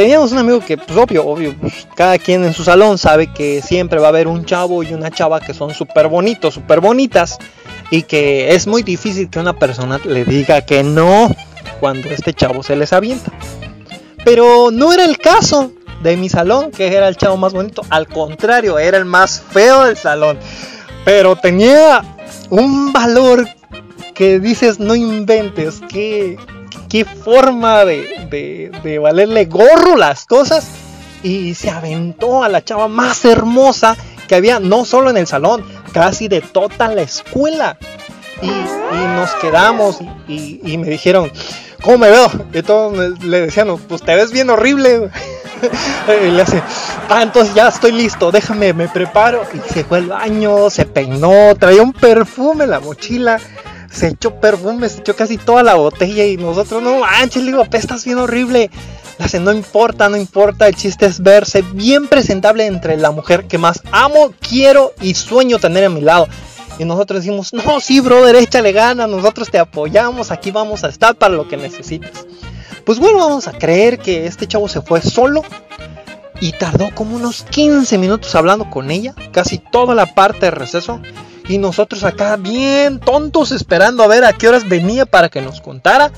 teníamos 0.00 0.32
un 0.32 0.38
amigo 0.38 0.60
que, 0.60 0.78
pues 0.78 0.96
obvio, 0.96 1.26
obvio, 1.26 1.54
pues, 1.60 1.86
cada 1.94 2.16
quien 2.16 2.42
en 2.42 2.54
su 2.54 2.64
salón 2.64 2.96
sabe 2.96 3.30
que 3.34 3.60
siempre 3.60 4.00
va 4.00 4.06
a 4.06 4.08
haber 4.08 4.28
un 4.28 4.46
chavo 4.46 4.82
y 4.82 4.94
una 4.94 5.10
chava 5.10 5.40
que 5.40 5.52
son 5.52 5.74
súper 5.74 6.08
bonitos, 6.08 6.54
súper 6.54 6.80
bonitas, 6.80 7.36
y 7.90 8.04
que 8.04 8.54
es 8.54 8.66
muy 8.66 8.82
difícil 8.82 9.28
que 9.28 9.38
una 9.38 9.58
persona 9.58 10.00
le 10.02 10.24
diga 10.24 10.62
que 10.62 10.82
no 10.82 11.30
cuando 11.80 12.08
este 12.08 12.32
chavo 12.32 12.62
se 12.62 12.76
les 12.76 12.94
avienta. 12.94 13.30
Pero 14.24 14.70
no 14.70 14.94
era 14.94 15.04
el 15.04 15.18
caso 15.18 15.70
de 16.02 16.16
mi 16.16 16.30
salón, 16.30 16.70
que 16.70 16.86
era 16.86 17.06
el 17.06 17.18
chavo 17.18 17.36
más 17.36 17.52
bonito, 17.52 17.82
al 17.90 18.08
contrario, 18.08 18.78
era 18.78 18.96
el 18.96 19.04
más 19.04 19.42
feo 19.50 19.84
del 19.84 19.98
salón. 19.98 20.38
Pero 21.04 21.36
tenía 21.36 22.02
un 22.48 22.90
valor 22.94 23.46
que 24.14 24.40
dices, 24.40 24.80
no 24.80 24.94
inventes, 24.94 25.82
qué, 25.90 26.38
qué 26.90 27.06
forma 27.06 27.86
de, 27.86 28.26
de, 28.28 28.70
de 28.82 28.98
valerle 28.98 29.46
gorro 29.46 29.96
las 29.96 30.26
cosas. 30.26 30.68
Y 31.22 31.54
se 31.54 31.70
aventó 31.70 32.42
a 32.44 32.48
la 32.48 32.64
chava 32.64 32.88
más 32.88 33.24
hermosa 33.24 33.96
que 34.26 34.36
había, 34.36 34.60
no 34.60 34.84
solo 34.84 35.10
en 35.10 35.16
el 35.16 35.26
salón, 35.26 35.64
casi 35.92 36.28
de 36.28 36.40
toda 36.40 36.88
la 36.88 37.02
escuela. 37.02 37.78
Y, 38.42 38.50
nos 39.16 39.30
quedamos 39.34 39.98
y, 40.28 40.78
me 40.78 40.88
dijeron, 40.88 41.30
¿cómo 41.82 41.98
me 41.98 42.10
veo? 42.10 42.30
Y 42.52 42.62
todos 42.62 43.20
le 43.22 43.40
decían, 43.40 43.76
pues 43.88 44.02
te 44.02 44.14
ves 44.14 44.30
bien 44.30 44.48
horrible. 44.50 45.10
y 46.24 46.30
le 46.30 46.42
hace, 46.42 46.62
ah, 47.08 47.22
entonces 47.22 47.54
ya 47.54 47.68
estoy 47.68 47.92
listo, 47.92 48.30
déjame, 48.30 48.72
me 48.72 48.88
preparo. 48.88 49.42
Y 49.52 49.72
se 49.72 49.84
fue 49.84 49.98
al 49.98 50.06
baño, 50.06 50.70
se 50.70 50.86
peinó, 50.86 51.54
traía 51.58 51.82
un 51.82 51.92
perfume 51.92 52.64
en 52.64 52.70
la 52.70 52.80
mochila. 52.80 53.38
Se 53.90 54.08
echó 54.08 54.40
perfume, 54.40 54.88
se 54.88 55.00
echó 55.00 55.16
casi 55.16 55.36
toda 55.36 55.62
la 55.62 55.74
botella 55.74 56.24
y 56.24 56.36
nosotros, 56.36 56.82
no 56.82 57.00
manches, 57.00 57.42
le 57.42 57.50
digo, 57.50 57.66
estás 57.70 58.04
bien 58.04 58.18
horrible. 58.18 58.70
No 59.40 59.52
importa, 59.52 60.08
no 60.08 60.16
importa, 60.16 60.66
el 60.66 60.74
chiste 60.74 61.06
es 61.06 61.20
verse 61.20 61.62
bien 61.74 62.08
presentable 62.08 62.64
entre 62.66 62.96
la 62.96 63.10
mujer 63.10 63.46
que 63.46 63.58
más 63.58 63.82
amo, 63.92 64.32
quiero 64.40 64.92
y 65.02 65.14
sueño 65.14 65.58
tener 65.58 65.84
a 65.84 65.90
mi 65.90 66.00
lado. 66.00 66.26
Y 66.78 66.86
nosotros 66.86 67.20
decimos, 67.20 67.52
no, 67.52 67.80
sí, 67.80 68.00
brother, 68.00 68.34
échale 68.36 68.72
gana, 68.72 69.06
nosotros 69.06 69.50
te 69.50 69.58
apoyamos, 69.58 70.30
aquí 70.30 70.50
vamos 70.50 70.84
a 70.84 70.88
estar 70.88 71.14
para 71.16 71.34
lo 71.34 71.46
que 71.46 71.58
necesites. 71.58 72.26
Pues 72.84 72.98
bueno, 72.98 73.18
vamos 73.18 73.46
a 73.46 73.52
creer 73.52 73.98
que 73.98 74.26
este 74.26 74.48
chavo 74.48 74.68
se 74.68 74.80
fue 74.80 75.02
solo 75.02 75.42
y 76.40 76.52
tardó 76.52 76.88
como 76.94 77.14
unos 77.14 77.42
15 77.42 77.98
minutos 77.98 78.34
hablando 78.34 78.70
con 78.70 78.90
ella, 78.90 79.14
casi 79.32 79.58
toda 79.58 79.94
la 79.94 80.06
parte 80.06 80.46
de 80.46 80.50
receso. 80.50 80.98
Y 81.50 81.58
nosotros 81.58 82.04
acá 82.04 82.36
bien 82.36 83.00
tontos 83.00 83.50
esperando 83.50 84.04
a 84.04 84.06
ver 84.06 84.24
a 84.24 84.32
qué 84.32 84.46
horas 84.46 84.68
venía 84.68 85.04
para 85.04 85.28
que 85.28 85.42
nos 85.42 85.60
contara. 85.60 86.12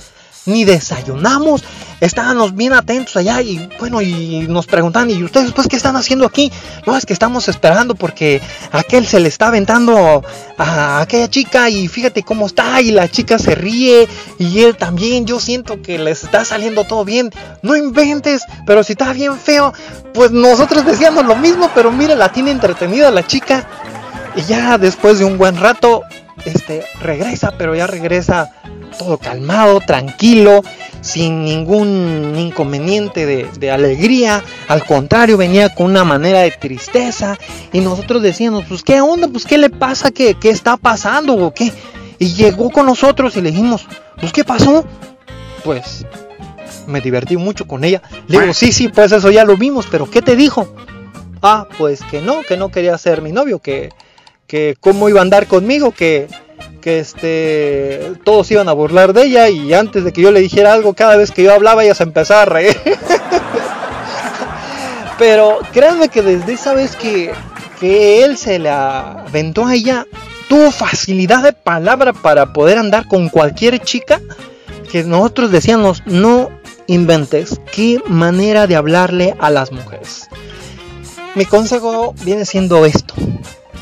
Ni 0.44 0.64
desayunamos, 0.64 1.62
estábamos 2.00 2.54
bien 2.54 2.72
atentos 2.74 3.16
allá 3.16 3.40
y 3.40 3.70
bueno, 3.78 4.02
y 4.02 4.46
nos 4.48 4.66
preguntan, 4.66 5.08
¿y 5.08 5.22
ustedes 5.22 5.52
pues 5.52 5.68
qué 5.68 5.76
están 5.76 5.96
haciendo 5.96 6.26
aquí? 6.26 6.52
No, 6.84 6.96
es 6.96 7.06
que 7.06 7.12
estamos 7.14 7.48
esperando 7.48 7.94
porque 7.94 8.42
aquel 8.72 9.06
se 9.06 9.20
le 9.20 9.28
está 9.28 9.46
aventando 9.46 10.22
a 10.58 11.00
aquella 11.00 11.30
chica 11.30 11.70
y 11.70 11.86
fíjate 11.86 12.24
cómo 12.24 12.46
está 12.46 12.82
y 12.82 12.90
la 12.90 13.08
chica 13.08 13.38
se 13.38 13.54
ríe 13.54 14.08
y 14.38 14.62
él 14.62 14.76
también, 14.76 15.26
yo 15.26 15.38
siento 15.38 15.80
que 15.80 15.96
les 15.96 16.24
está 16.24 16.44
saliendo 16.44 16.84
todo 16.84 17.04
bien, 17.04 17.30
no 17.62 17.74
inventes, 17.76 18.42
pero 18.66 18.82
si 18.82 18.92
está 18.92 19.12
bien 19.12 19.38
feo, 19.38 19.72
pues 20.12 20.32
nosotros 20.32 20.84
decíamos 20.84 21.24
lo 21.24 21.36
mismo, 21.36 21.70
pero 21.72 21.90
mira, 21.92 22.16
la 22.16 22.32
tiene 22.32 22.50
entretenida 22.50 23.12
la 23.12 23.24
chica 23.24 23.66
y 24.34 24.42
ya 24.42 24.78
después 24.78 25.18
de 25.18 25.24
un 25.24 25.38
buen 25.38 25.56
rato, 25.56 26.02
este, 26.44 26.84
regresa, 27.00 27.54
pero 27.56 27.74
ya 27.74 27.86
regresa 27.86 28.52
todo 28.98 29.18
calmado, 29.18 29.80
tranquilo, 29.80 30.62
sin 31.00 31.44
ningún 31.44 32.34
inconveniente 32.36 33.26
de, 33.26 33.70
alegría. 33.70 34.42
Al 34.68 34.84
contrario, 34.84 35.36
venía 35.36 35.74
con 35.74 35.86
una 35.86 36.04
manera 36.04 36.40
de 36.40 36.50
tristeza. 36.50 37.38
Y 37.72 37.80
nosotros 37.80 38.22
decíamos, 38.22 38.64
pues 38.68 38.82
qué 38.82 39.00
onda, 39.00 39.28
pues 39.28 39.44
qué 39.44 39.58
le 39.58 39.70
pasa, 39.70 40.10
qué, 40.10 40.34
qué 40.34 40.50
está 40.50 40.76
pasando 40.76 41.34
o 41.34 41.52
qué. 41.52 41.72
Y 42.18 42.34
llegó 42.34 42.70
con 42.70 42.86
nosotros 42.86 43.36
y 43.36 43.40
le 43.40 43.50
dijimos, 43.50 43.86
pues 44.18 44.32
qué 44.32 44.44
pasó. 44.44 44.84
Pues 45.64 46.04
me 46.86 47.00
divertí 47.00 47.36
mucho 47.36 47.66
con 47.66 47.84
ella. 47.84 48.02
Le 48.28 48.40
digo, 48.40 48.54
sí, 48.54 48.72
sí, 48.72 48.88
pues 48.88 49.12
eso 49.12 49.30
ya 49.30 49.44
lo 49.44 49.56
vimos, 49.56 49.86
pero 49.90 50.08
¿qué 50.10 50.22
te 50.22 50.36
dijo? 50.36 50.74
Ah, 51.42 51.66
pues 51.78 52.02
que 52.04 52.20
no, 52.20 52.42
que 52.42 52.56
no 52.56 52.70
quería 52.70 52.96
ser 52.98 53.22
mi 53.22 53.32
novio, 53.32 53.58
que, 53.58 53.90
que 54.52 54.76
cómo 54.78 55.08
iba 55.08 55.20
a 55.20 55.22
andar 55.22 55.46
conmigo, 55.46 55.92
que, 55.92 56.28
que 56.82 56.98
este 56.98 58.12
todos 58.22 58.50
iban 58.50 58.68
a 58.68 58.74
burlar 58.74 59.14
de 59.14 59.22
ella 59.22 59.48
y 59.48 59.72
antes 59.72 60.04
de 60.04 60.12
que 60.12 60.20
yo 60.20 60.30
le 60.30 60.40
dijera 60.40 60.74
algo, 60.74 60.92
cada 60.92 61.16
vez 61.16 61.30
que 61.30 61.42
yo 61.42 61.54
hablaba 61.54 61.82
ella 61.82 61.94
se 61.94 62.02
empezaba 62.02 62.42
a 62.42 62.44
reír. 62.44 62.76
Pero 65.18 65.60
créanme 65.72 66.10
que 66.10 66.20
desde 66.20 66.52
esa 66.52 66.74
vez 66.74 66.96
que, 66.96 67.32
que 67.80 68.24
él 68.24 68.36
se 68.36 68.58
la 68.58 69.24
aventó 69.26 69.64
a 69.64 69.74
ella, 69.74 70.06
tuvo 70.50 70.70
facilidad 70.70 71.42
de 71.42 71.54
palabra 71.54 72.12
para 72.12 72.52
poder 72.52 72.76
andar 72.76 73.08
con 73.08 73.30
cualquier 73.30 73.78
chica 73.78 74.20
que 74.90 75.02
nosotros 75.02 75.50
decíamos, 75.50 76.02
no 76.04 76.50
inventes, 76.88 77.58
qué 77.74 78.02
manera 78.06 78.66
de 78.66 78.76
hablarle 78.76 79.34
a 79.38 79.48
las 79.48 79.72
mujeres. 79.72 80.28
Mi 81.36 81.46
consejo 81.46 82.14
viene 82.22 82.44
siendo 82.44 82.84
esto 82.84 83.14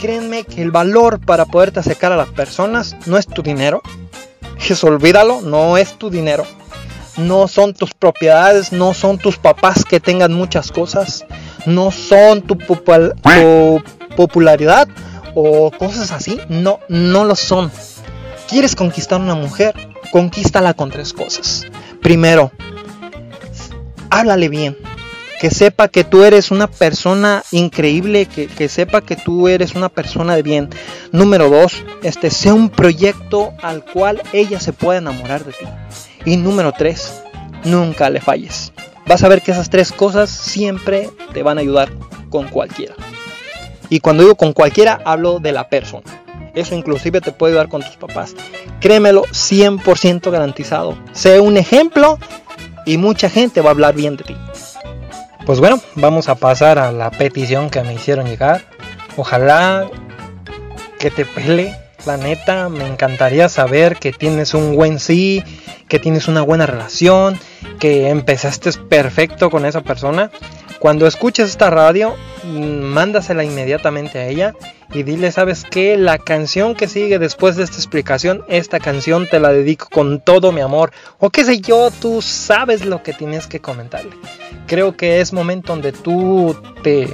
créanme 0.01 0.45
que 0.45 0.63
el 0.63 0.71
valor 0.71 1.21
para 1.21 1.45
poderte 1.45 1.81
acercar 1.81 2.13
a 2.13 2.17
las 2.17 2.29
personas 2.29 2.97
no 3.07 3.19
es 3.19 3.27
tu 3.27 3.43
dinero. 3.43 3.83
Eso 4.69 4.87
olvídalo, 4.87 5.43
no 5.43 5.77
es 5.77 5.99
tu 5.99 6.11
dinero. 6.11 6.45
No 7.17 7.49
son 7.49 7.75
tus 7.75 7.93
propiedades, 7.93 8.73
no 8.73 8.95
son 8.95 9.19
tus 9.19 9.37
papás 9.37 9.85
que 9.85 10.01
tengan 10.01 10.33
muchas 10.33 10.73
cosas, 10.73 11.27
no 11.67 11.91
son 11.91 12.43
tu, 12.43 12.57
popularidad 14.17 14.89
o 15.35 15.71
cosas 15.71 16.13
así. 16.13 16.41
No, 16.49 16.81
no 16.89 17.25
lo 17.25 17.37
son. 17.37 17.71
¿Quieres 18.49 18.75
conquistar 18.75 19.21
a 19.21 19.25
una 19.25 19.35
mujer? 19.35 19.75
Conquístala 20.13 20.73
con 20.75 20.91
tres 20.91 21.13
cosas. 21.13 21.67
Primero, 22.01 22.53
háblale 24.09 24.49
bien 24.49 24.77
que 25.40 25.50
sepa 25.50 25.88
que 25.88 26.05
tú 26.05 26.22
eres 26.22 26.50
una 26.50 26.66
persona 26.66 27.42
increíble, 27.50 28.26
que, 28.26 28.68
sepa 28.68 29.00
que 29.00 29.16
tú 29.16 29.48
eres 29.48 29.74
una 29.74 29.88
persona 29.88 30.37
de 30.37 30.42
bien. 30.42 30.68
Número 31.12 31.48
dos, 31.48 31.83
este 32.03 32.31
sea 32.31 32.53
un 32.53 32.68
proyecto 32.68 33.55
al 33.62 33.83
cual 33.83 34.20
ella 34.35 34.61
se 34.61 34.74
pueda 34.74 34.98
enamorar 34.98 35.46
de 35.46 35.53
ti. 35.53 35.64
Y 36.26 36.37
número 36.37 36.72
tres, 36.72 37.22
nunca 37.64 38.11
le 38.11 38.20
falles. 38.20 38.74
Vas 39.07 39.24
a 39.24 39.29
ver 39.29 39.40
que 39.40 39.53
esas 39.53 39.70
tres 39.70 39.92
cosas 39.92 40.29
siempre 40.29 41.09
te 41.33 41.42
van 41.42 41.57
a 41.57 41.62
ayudar 41.62 41.90
con 42.29 42.48
cualquiera. 42.48 42.94
Y 43.88 44.00
cuando 44.00 44.24
digo 44.24 44.35
con 44.35 44.53
cualquiera, 44.53 45.00
hablo 45.07 45.38
de 45.38 45.53
la 45.53 45.70
persona. 45.70 46.22
Eso 46.55 46.74
inclusive 46.74 47.22
te 47.22 47.33
puede 47.33 47.55
ayudar 47.55 47.70
con 47.70 47.81
tus 47.81 47.96
papás. 47.96 48.35
Créemelo, 48.79 49.22
100% 49.22 50.31
garantizado. 50.31 50.98
Sé 51.12 51.40
un 51.40 51.57
ejemplo 51.57 52.18
y 52.85 52.98
mucha 52.98 53.31
gente 53.31 53.62
va 53.62 53.70
a 53.70 53.72
hablar 53.72 53.94
bien 53.94 54.18
de 54.18 54.24
ti. 54.24 54.37
Pues 55.46 55.59
bueno, 55.59 55.81
vamos 55.94 56.29
a 56.29 56.35
pasar 56.35 56.79
a 56.79 56.92
la 56.92 57.11
petición 57.11 57.70
que 57.70 57.83
me 57.83 57.94
hicieron 57.94 58.26
llegar. 58.26 58.62
Ojalá 59.16 59.88
que 60.98 61.11
te 61.11 61.24
pele. 61.24 61.74
La 62.07 62.16
neta, 62.16 62.70
me 62.70 62.87
encantaría 62.87 63.48
saber 63.50 63.96
que 63.96 64.12
tienes 64.12 64.55
un 64.55 64.74
buen 64.74 64.98
sí, 64.98 65.42
que 65.87 65.98
tienes 65.98 66.29
una 66.29 66.40
buena 66.40 66.64
relación, 66.64 67.38
que 67.79 68.09
empezaste 68.09 68.72
perfecto 68.88 69.50
con 69.50 69.66
esa 69.66 69.83
persona. 69.83 70.31
Cuando 70.79 71.07
escuches 71.07 71.50
esta 71.50 71.68
radio, 71.68 72.14
mándasela 72.44 73.44
inmediatamente 73.44 74.18
a 74.18 74.29
ella 74.29 74.55
y 74.94 75.03
dile, 75.03 75.31
¿sabes 75.31 75.64
qué? 75.70 75.98
La 75.98 76.16
canción 76.16 76.74
que 76.74 76.88
sigue 76.88 77.18
después 77.18 77.57
de 77.57 77.64
esta 77.64 77.76
explicación, 77.76 78.44
esta 78.48 78.81
canción 78.81 79.29
te 79.29 79.40
la 79.40 79.53
dedico 79.53 79.88
con 79.90 80.20
todo 80.20 80.53
mi 80.53 80.62
amor. 80.62 80.92
O 81.18 81.29
qué 81.29 81.44
sé 81.44 81.61
yo, 81.61 81.90
tú 81.90 82.22
sabes 82.22 82.87
lo 82.87 83.03
que 83.03 83.12
tienes 83.12 83.46
que 83.46 83.61
comentarle. 83.61 84.16
Creo 84.71 84.97
que 84.97 85.21
es 85.21 85.33
momento 85.33 85.73
donde 85.73 85.91
tú 85.91 86.57
te, 86.85 87.13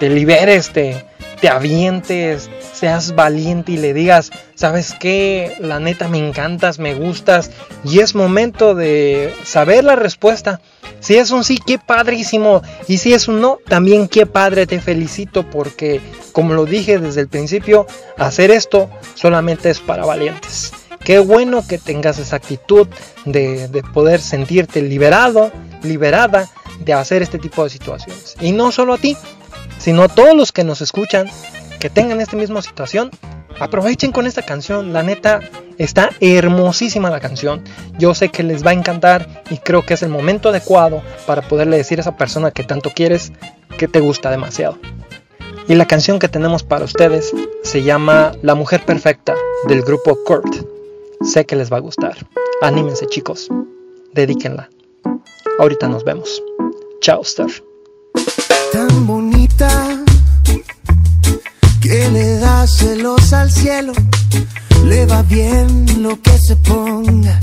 te 0.00 0.10
liberes, 0.10 0.72
te, 0.72 1.06
te 1.40 1.48
avientes, 1.48 2.50
seas 2.72 3.14
valiente 3.14 3.70
y 3.70 3.76
le 3.76 3.94
digas, 3.94 4.32
¿sabes 4.56 4.96
qué? 4.98 5.54
La 5.60 5.78
neta 5.78 6.08
me 6.08 6.18
encantas, 6.18 6.80
me 6.80 6.96
gustas. 6.96 7.52
Y 7.84 8.00
es 8.00 8.16
momento 8.16 8.74
de 8.74 9.32
saber 9.44 9.84
la 9.84 9.94
respuesta. 9.94 10.60
Si 10.98 11.14
es 11.14 11.30
un 11.30 11.44
sí, 11.44 11.60
qué 11.64 11.78
padrísimo. 11.78 12.60
Y 12.88 12.98
si 12.98 13.12
es 13.12 13.28
un 13.28 13.40
no, 13.40 13.60
también 13.68 14.08
qué 14.08 14.26
padre, 14.26 14.66
te 14.66 14.80
felicito 14.80 15.48
porque, 15.48 16.00
como 16.32 16.54
lo 16.54 16.66
dije 16.66 16.98
desde 16.98 17.20
el 17.20 17.28
principio, 17.28 17.86
hacer 18.18 18.50
esto 18.50 18.90
solamente 19.14 19.70
es 19.70 19.78
para 19.78 20.04
valientes. 20.04 20.72
Qué 21.04 21.20
bueno 21.20 21.64
que 21.68 21.78
tengas 21.78 22.18
esa 22.18 22.34
actitud 22.34 22.88
de, 23.26 23.68
de 23.68 23.82
poder 23.84 24.20
sentirte 24.20 24.82
liberado, 24.82 25.52
liberada 25.84 26.48
de 26.80 26.92
hacer 26.92 27.22
este 27.22 27.38
tipo 27.38 27.64
de 27.64 27.70
situaciones. 27.70 28.36
Y 28.40 28.52
no 28.52 28.72
solo 28.72 28.94
a 28.94 28.98
ti, 28.98 29.16
sino 29.78 30.02
a 30.02 30.08
todos 30.08 30.36
los 30.36 30.52
que 30.52 30.64
nos 30.64 30.80
escuchan 30.80 31.28
que 31.78 31.90
tengan 31.90 32.20
esta 32.20 32.36
misma 32.36 32.62
situación, 32.62 33.10
aprovechen 33.58 34.12
con 34.12 34.26
esta 34.26 34.42
canción. 34.42 34.92
La 34.92 35.02
neta, 35.02 35.40
está 35.78 36.10
hermosísima 36.20 37.08
la 37.08 37.20
canción. 37.20 37.64
Yo 37.98 38.14
sé 38.14 38.28
que 38.28 38.42
les 38.42 38.64
va 38.64 38.70
a 38.70 38.74
encantar 38.74 39.42
y 39.50 39.56
creo 39.56 39.84
que 39.84 39.94
es 39.94 40.02
el 40.02 40.10
momento 40.10 40.50
adecuado 40.50 41.02
para 41.26 41.42
poderle 41.42 41.78
decir 41.78 41.98
a 41.98 42.02
esa 42.02 42.16
persona 42.16 42.50
que 42.50 42.64
tanto 42.64 42.90
quieres 42.90 43.32
que 43.78 43.88
te 43.88 44.00
gusta 44.00 44.30
demasiado. 44.30 44.78
Y 45.68 45.74
la 45.74 45.86
canción 45.86 46.18
que 46.18 46.28
tenemos 46.28 46.62
para 46.62 46.84
ustedes 46.84 47.32
se 47.62 47.82
llama 47.82 48.32
La 48.42 48.54
Mujer 48.54 48.84
Perfecta 48.84 49.34
del 49.68 49.82
grupo 49.82 50.18
Kurt. 50.24 50.66
Sé 51.22 51.46
que 51.46 51.56
les 51.56 51.72
va 51.72 51.78
a 51.78 51.80
gustar. 51.80 52.16
Anímense 52.60 53.06
chicos. 53.06 53.48
Dedíquenla. 54.12 54.68
Ahorita 55.58 55.88
nos 55.88 56.04
vemos. 56.04 56.42
Chao, 57.00 57.22
Star. 57.22 57.48
Tan 58.72 59.06
bonita 59.06 59.70
que 61.80 62.10
le 62.10 62.38
da 62.38 62.66
celos 62.66 63.32
al 63.32 63.50
cielo, 63.50 63.94
le 64.84 65.06
va 65.06 65.22
bien 65.22 66.02
lo 66.02 66.20
que 66.20 66.38
se 66.38 66.56
ponga 66.56 67.40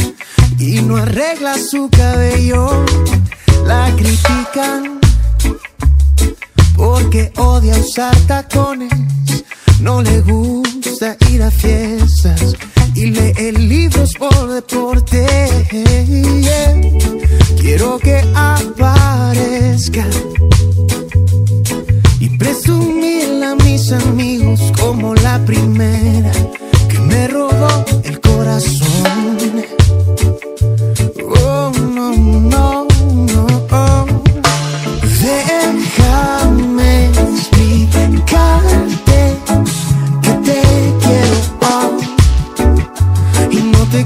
y 0.60 0.82
no 0.84 0.98
arregla 0.98 1.56
su 1.58 1.90
cabello, 1.90 2.86
la 3.66 3.92
critican 3.96 5.00
porque 6.76 7.34
odia 7.38 7.76
usar 7.78 8.16
tacones, 8.28 8.94
no 9.82 10.04
le 10.04 10.22
gusta 10.22 11.18
ir 11.32 11.42
a 11.42 11.50
fiestas 11.50 12.56
y 12.98 13.12
lee 13.12 13.52
libros 13.52 14.14
por 14.16 14.48
deporte. 14.48 15.26
Quiero 17.62 18.00
que 18.00 18.24
aparezca 18.34 20.06
y 22.20 22.30
presumir 22.38 23.44
a 23.44 23.56
mis 23.64 23.92
amigos 23.92 24.60
como 24.80 25.14
la 25.14 25.38
primera 25.46 26.32
que 26.90 27.00
me 27.00 27.28
robó 27.28 27.86
el 28.04 28.20
corazón. 28.20 29.38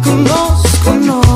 conozco, 0.02 0.94
no. 0.96 1.31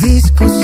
discos 0.00 0.59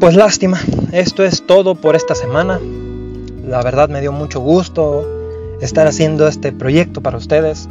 pues 0.00 0.16
lástima. 0.16 0.58
Esto 0.92 1.24
es 1.24 1.46
todo 1.46 1.74
por 1.74 1.94
esta 1.94 2.14
semana. 2.14 2.58
La 3.46 3.62
verdad 3.62 3.90
me 3.90 4.00
dio 4.00 4.12
mucho 4.12 4.40
gusto 4.40 5.06
estar 5.60 5.86
haciendo 5.86 6.26
este 6.26 6.52
proyecto 6.52 7.02
para 7.02 7.18
ustedes. 7.18 7.68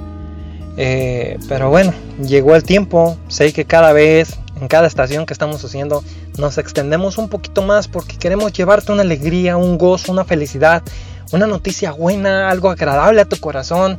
Eh, 0.78 1.40
pero 1.50 1.72
bueno, 1.72 1.92
llegó 2.24 2.56
el 2.56 2.64
tiempo. 2.64 3.18
Sé 3.30 3.52
que 3.52 3.66
cada 3.66 3.94
vez, 3.94 4.38
en 4.62 4.68
cada 4.68 4.86
estación 4.86 5.26
que 5.26 5.34
estamos 5.34 5.66
haciendo, 5.66 6.04
nos 6.38 6.60
extendemos 6.60 7.18
un 7.18 7.30
poquito 7.30 7.64
más 7.64 7.88
porque 7.88 8.18
queremos 8.18 8.54
llevarte 8.54 8.92
una 8.92 9.02
alegría, 9.02 9.58
un 9.58 9.80
gozo, 9.80 10.12
una 10.12 10.24
felicidad, 10.24 10.84
una 11.32 11.48
noticia 11.48 11.92
buena, 11.92 12.52
algo 12.52 12.70
agradable 12.70 13.22
a 13.22 13.26
tu 13.26 13.38
corazón. 13.38 13.98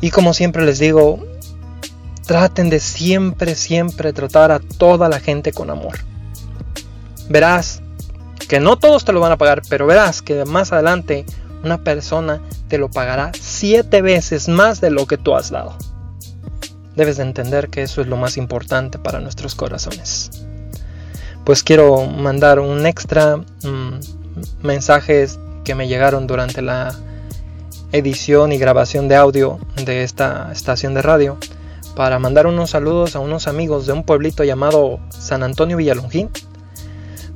Y 0.00 0.10
como 0.10 0.34
siempre 0.34 0.64
les 0.64 0.78
digo, 0.78 1.18
traten 2.26 2.70
de 2.70 2.78
siempre, 2.78 3.56
siempre 3.56 4.12
tratar 4.12 4.52
a 4.52 4.60
toda 4.60 5.08
la 5.08 5.18
gente 5.18 5.50
con 5.50 5.68
amor 5.68 6.09
verás 7.30 7.80
que 8.48 8.60
no 8.60 8.76
todos 8.76 9.04
te 9.04 9.12
lo 9.12 9.20
van 9.20 9.32
a 9.32 9.38
pagar, 9.38 9.62
pero 9.70 9.86
verás 9.86 10.20
que 10.20 10.44
más 10.44 10.72
adelante 10.72 11.24
una 11.62 11.82
persona 11.82 12.42
te 12.68 12.76
lo 12.76 12.90
pagará 12.90 13.30
siete 13.38 14.02
veces 14.02 14.48
más 14.48 14.80
de 14.80 14.90
lo 14.90 15.06
que 15.06 15.16
tú 15.16 15.34
has 15.34 15.50
dado. 15.50 15.76
Debes 16.96 17.16
de 17.18 17.22
entender 17.22 17.68
que 17.68 17.82
eso 17.82 18.00
es 18.00 18.08
lo 18.08 18.16
más 18.16 18.36
importante 18.36 18.98
para 18.98 19.20
nuestros 19.20 19.54
corazones. 19.54 20.30
Pues 21.44 21.62
quiero 21.62 22.04
mandar 22.06 22.58
un 22.58 22.84
extra 22.84 23.36
mm, 23.36 24.00
mensajes 24.62 25.38
que 25.64 25.74
me 25.74 25.86
llegaron 25.86 26.26
durante 26.26 26.62
la 26.62 26.94
edición 27.92 28.52
y 28.52 28.58
grabación 28.58 29.08
de 29.08 29.16
audio 29.16 29.58
de 29.84 30.02
esta 30.02 30.50
estación 30.52 30.94
de 30.94 31.02
radio 31.02 31.38
para 31.94 32.18
mandar 32.18 32.46
unos 32.46 32.70
saludos 32.70 33.14
a 33.14 33.20
unos 33.20 33.46
amigos 33.46 33.86
de 33.86 33.92
un 33.92 34.04
pueblito 34.04 34.42
llamado 34.44 35.00
San 35.10 35.42
Antonio 35.42 35.76
Villalongín 35.76 36.30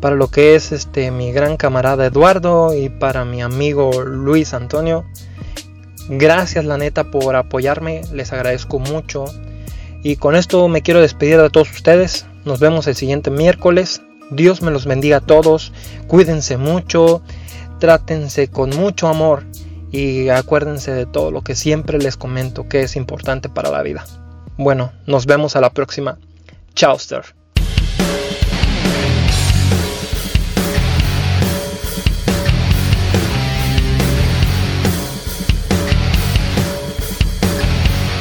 para 0.04 0.16
lo 0.16 0.28
que 0.28 0.54
es 0.54 0.70
este 0.70 1.10
mi 1.10 1.32
gran 1.32 1.56
camarada 1.56 2.04
Eduardo 2.04 2.74
y 2.74 2.90
para 2.90 3.24
mi 3.24 3.40
amigo 3.40 4.02
Luis 4.02 4.52
Antonio. 4.52 5.06
Gracias 6.10 6.66
la 6.66 6.76
neta 6.76 7.04
por 7.04 7.34
apoyarme, 7.36 8.02
les 8.12 8.30
agradezco 8.30 8.78
mucho. 8.78 9.24
Y 10.02 10.16
con 10.16 10.36
esto 10.36 10.68
me 10.68 10.82
quiero 10.82 11.00
despedir 11.00 11.40
de 11.40 11.48
todos 11.48 11.70
ustedes. 11.70 12.26
Nos 12.44 12.60
vemos 12.60 12.86
el 12.86 12.96
siguiente 12.96 13.30
miércoles. 13.30 14.02
Dios 14.30 14.60
me 14.60 14.70
los 14.70 14.84
bendiga 14.84 15.16
a 15.16 15.20
todos. 15.22 15.72
Cuídense 16.06 16.58
mucho. 16.58 17.22
Trátense 17.80 18.48
con 18.48 18.76
mucho 18.76 19.08
amor. 19.08 19.44
Y 19.90 20.28
acuérdense 20.28 20.92
de 20.92 21.06
todo 21.06 21.30
lo 21.30 21.40
que 21.40 21.54
siempre 21.54 21.96
les 21.96 22.18
comento 22.18 22.68
que 22.68 22.82
es 22.82 22.96
importante 22.96 23.48
para 23.48 23.70
la 23.70 23.80
vida. 23.80 24.04
Bueno, 24.58 24.92
nos 25.06 25.24
vemos 25.24 25.56
a 25.56 25.62
la 25.62 25.70
próxima. 25.70 26.18
Chao, 26.74 26.98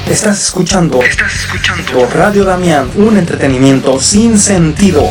Estás 0.10 0.44
escuchando, 0.44 1.02
Estás 1.02 1.34
escuchando 1.34 2.06
Radio 2.14 2.44
Damián, 2.44 2.90
un 2.98 3.18
entretenimiento 3.18 4.00
sin 4.00 4.38
sentido. 4.38 5.02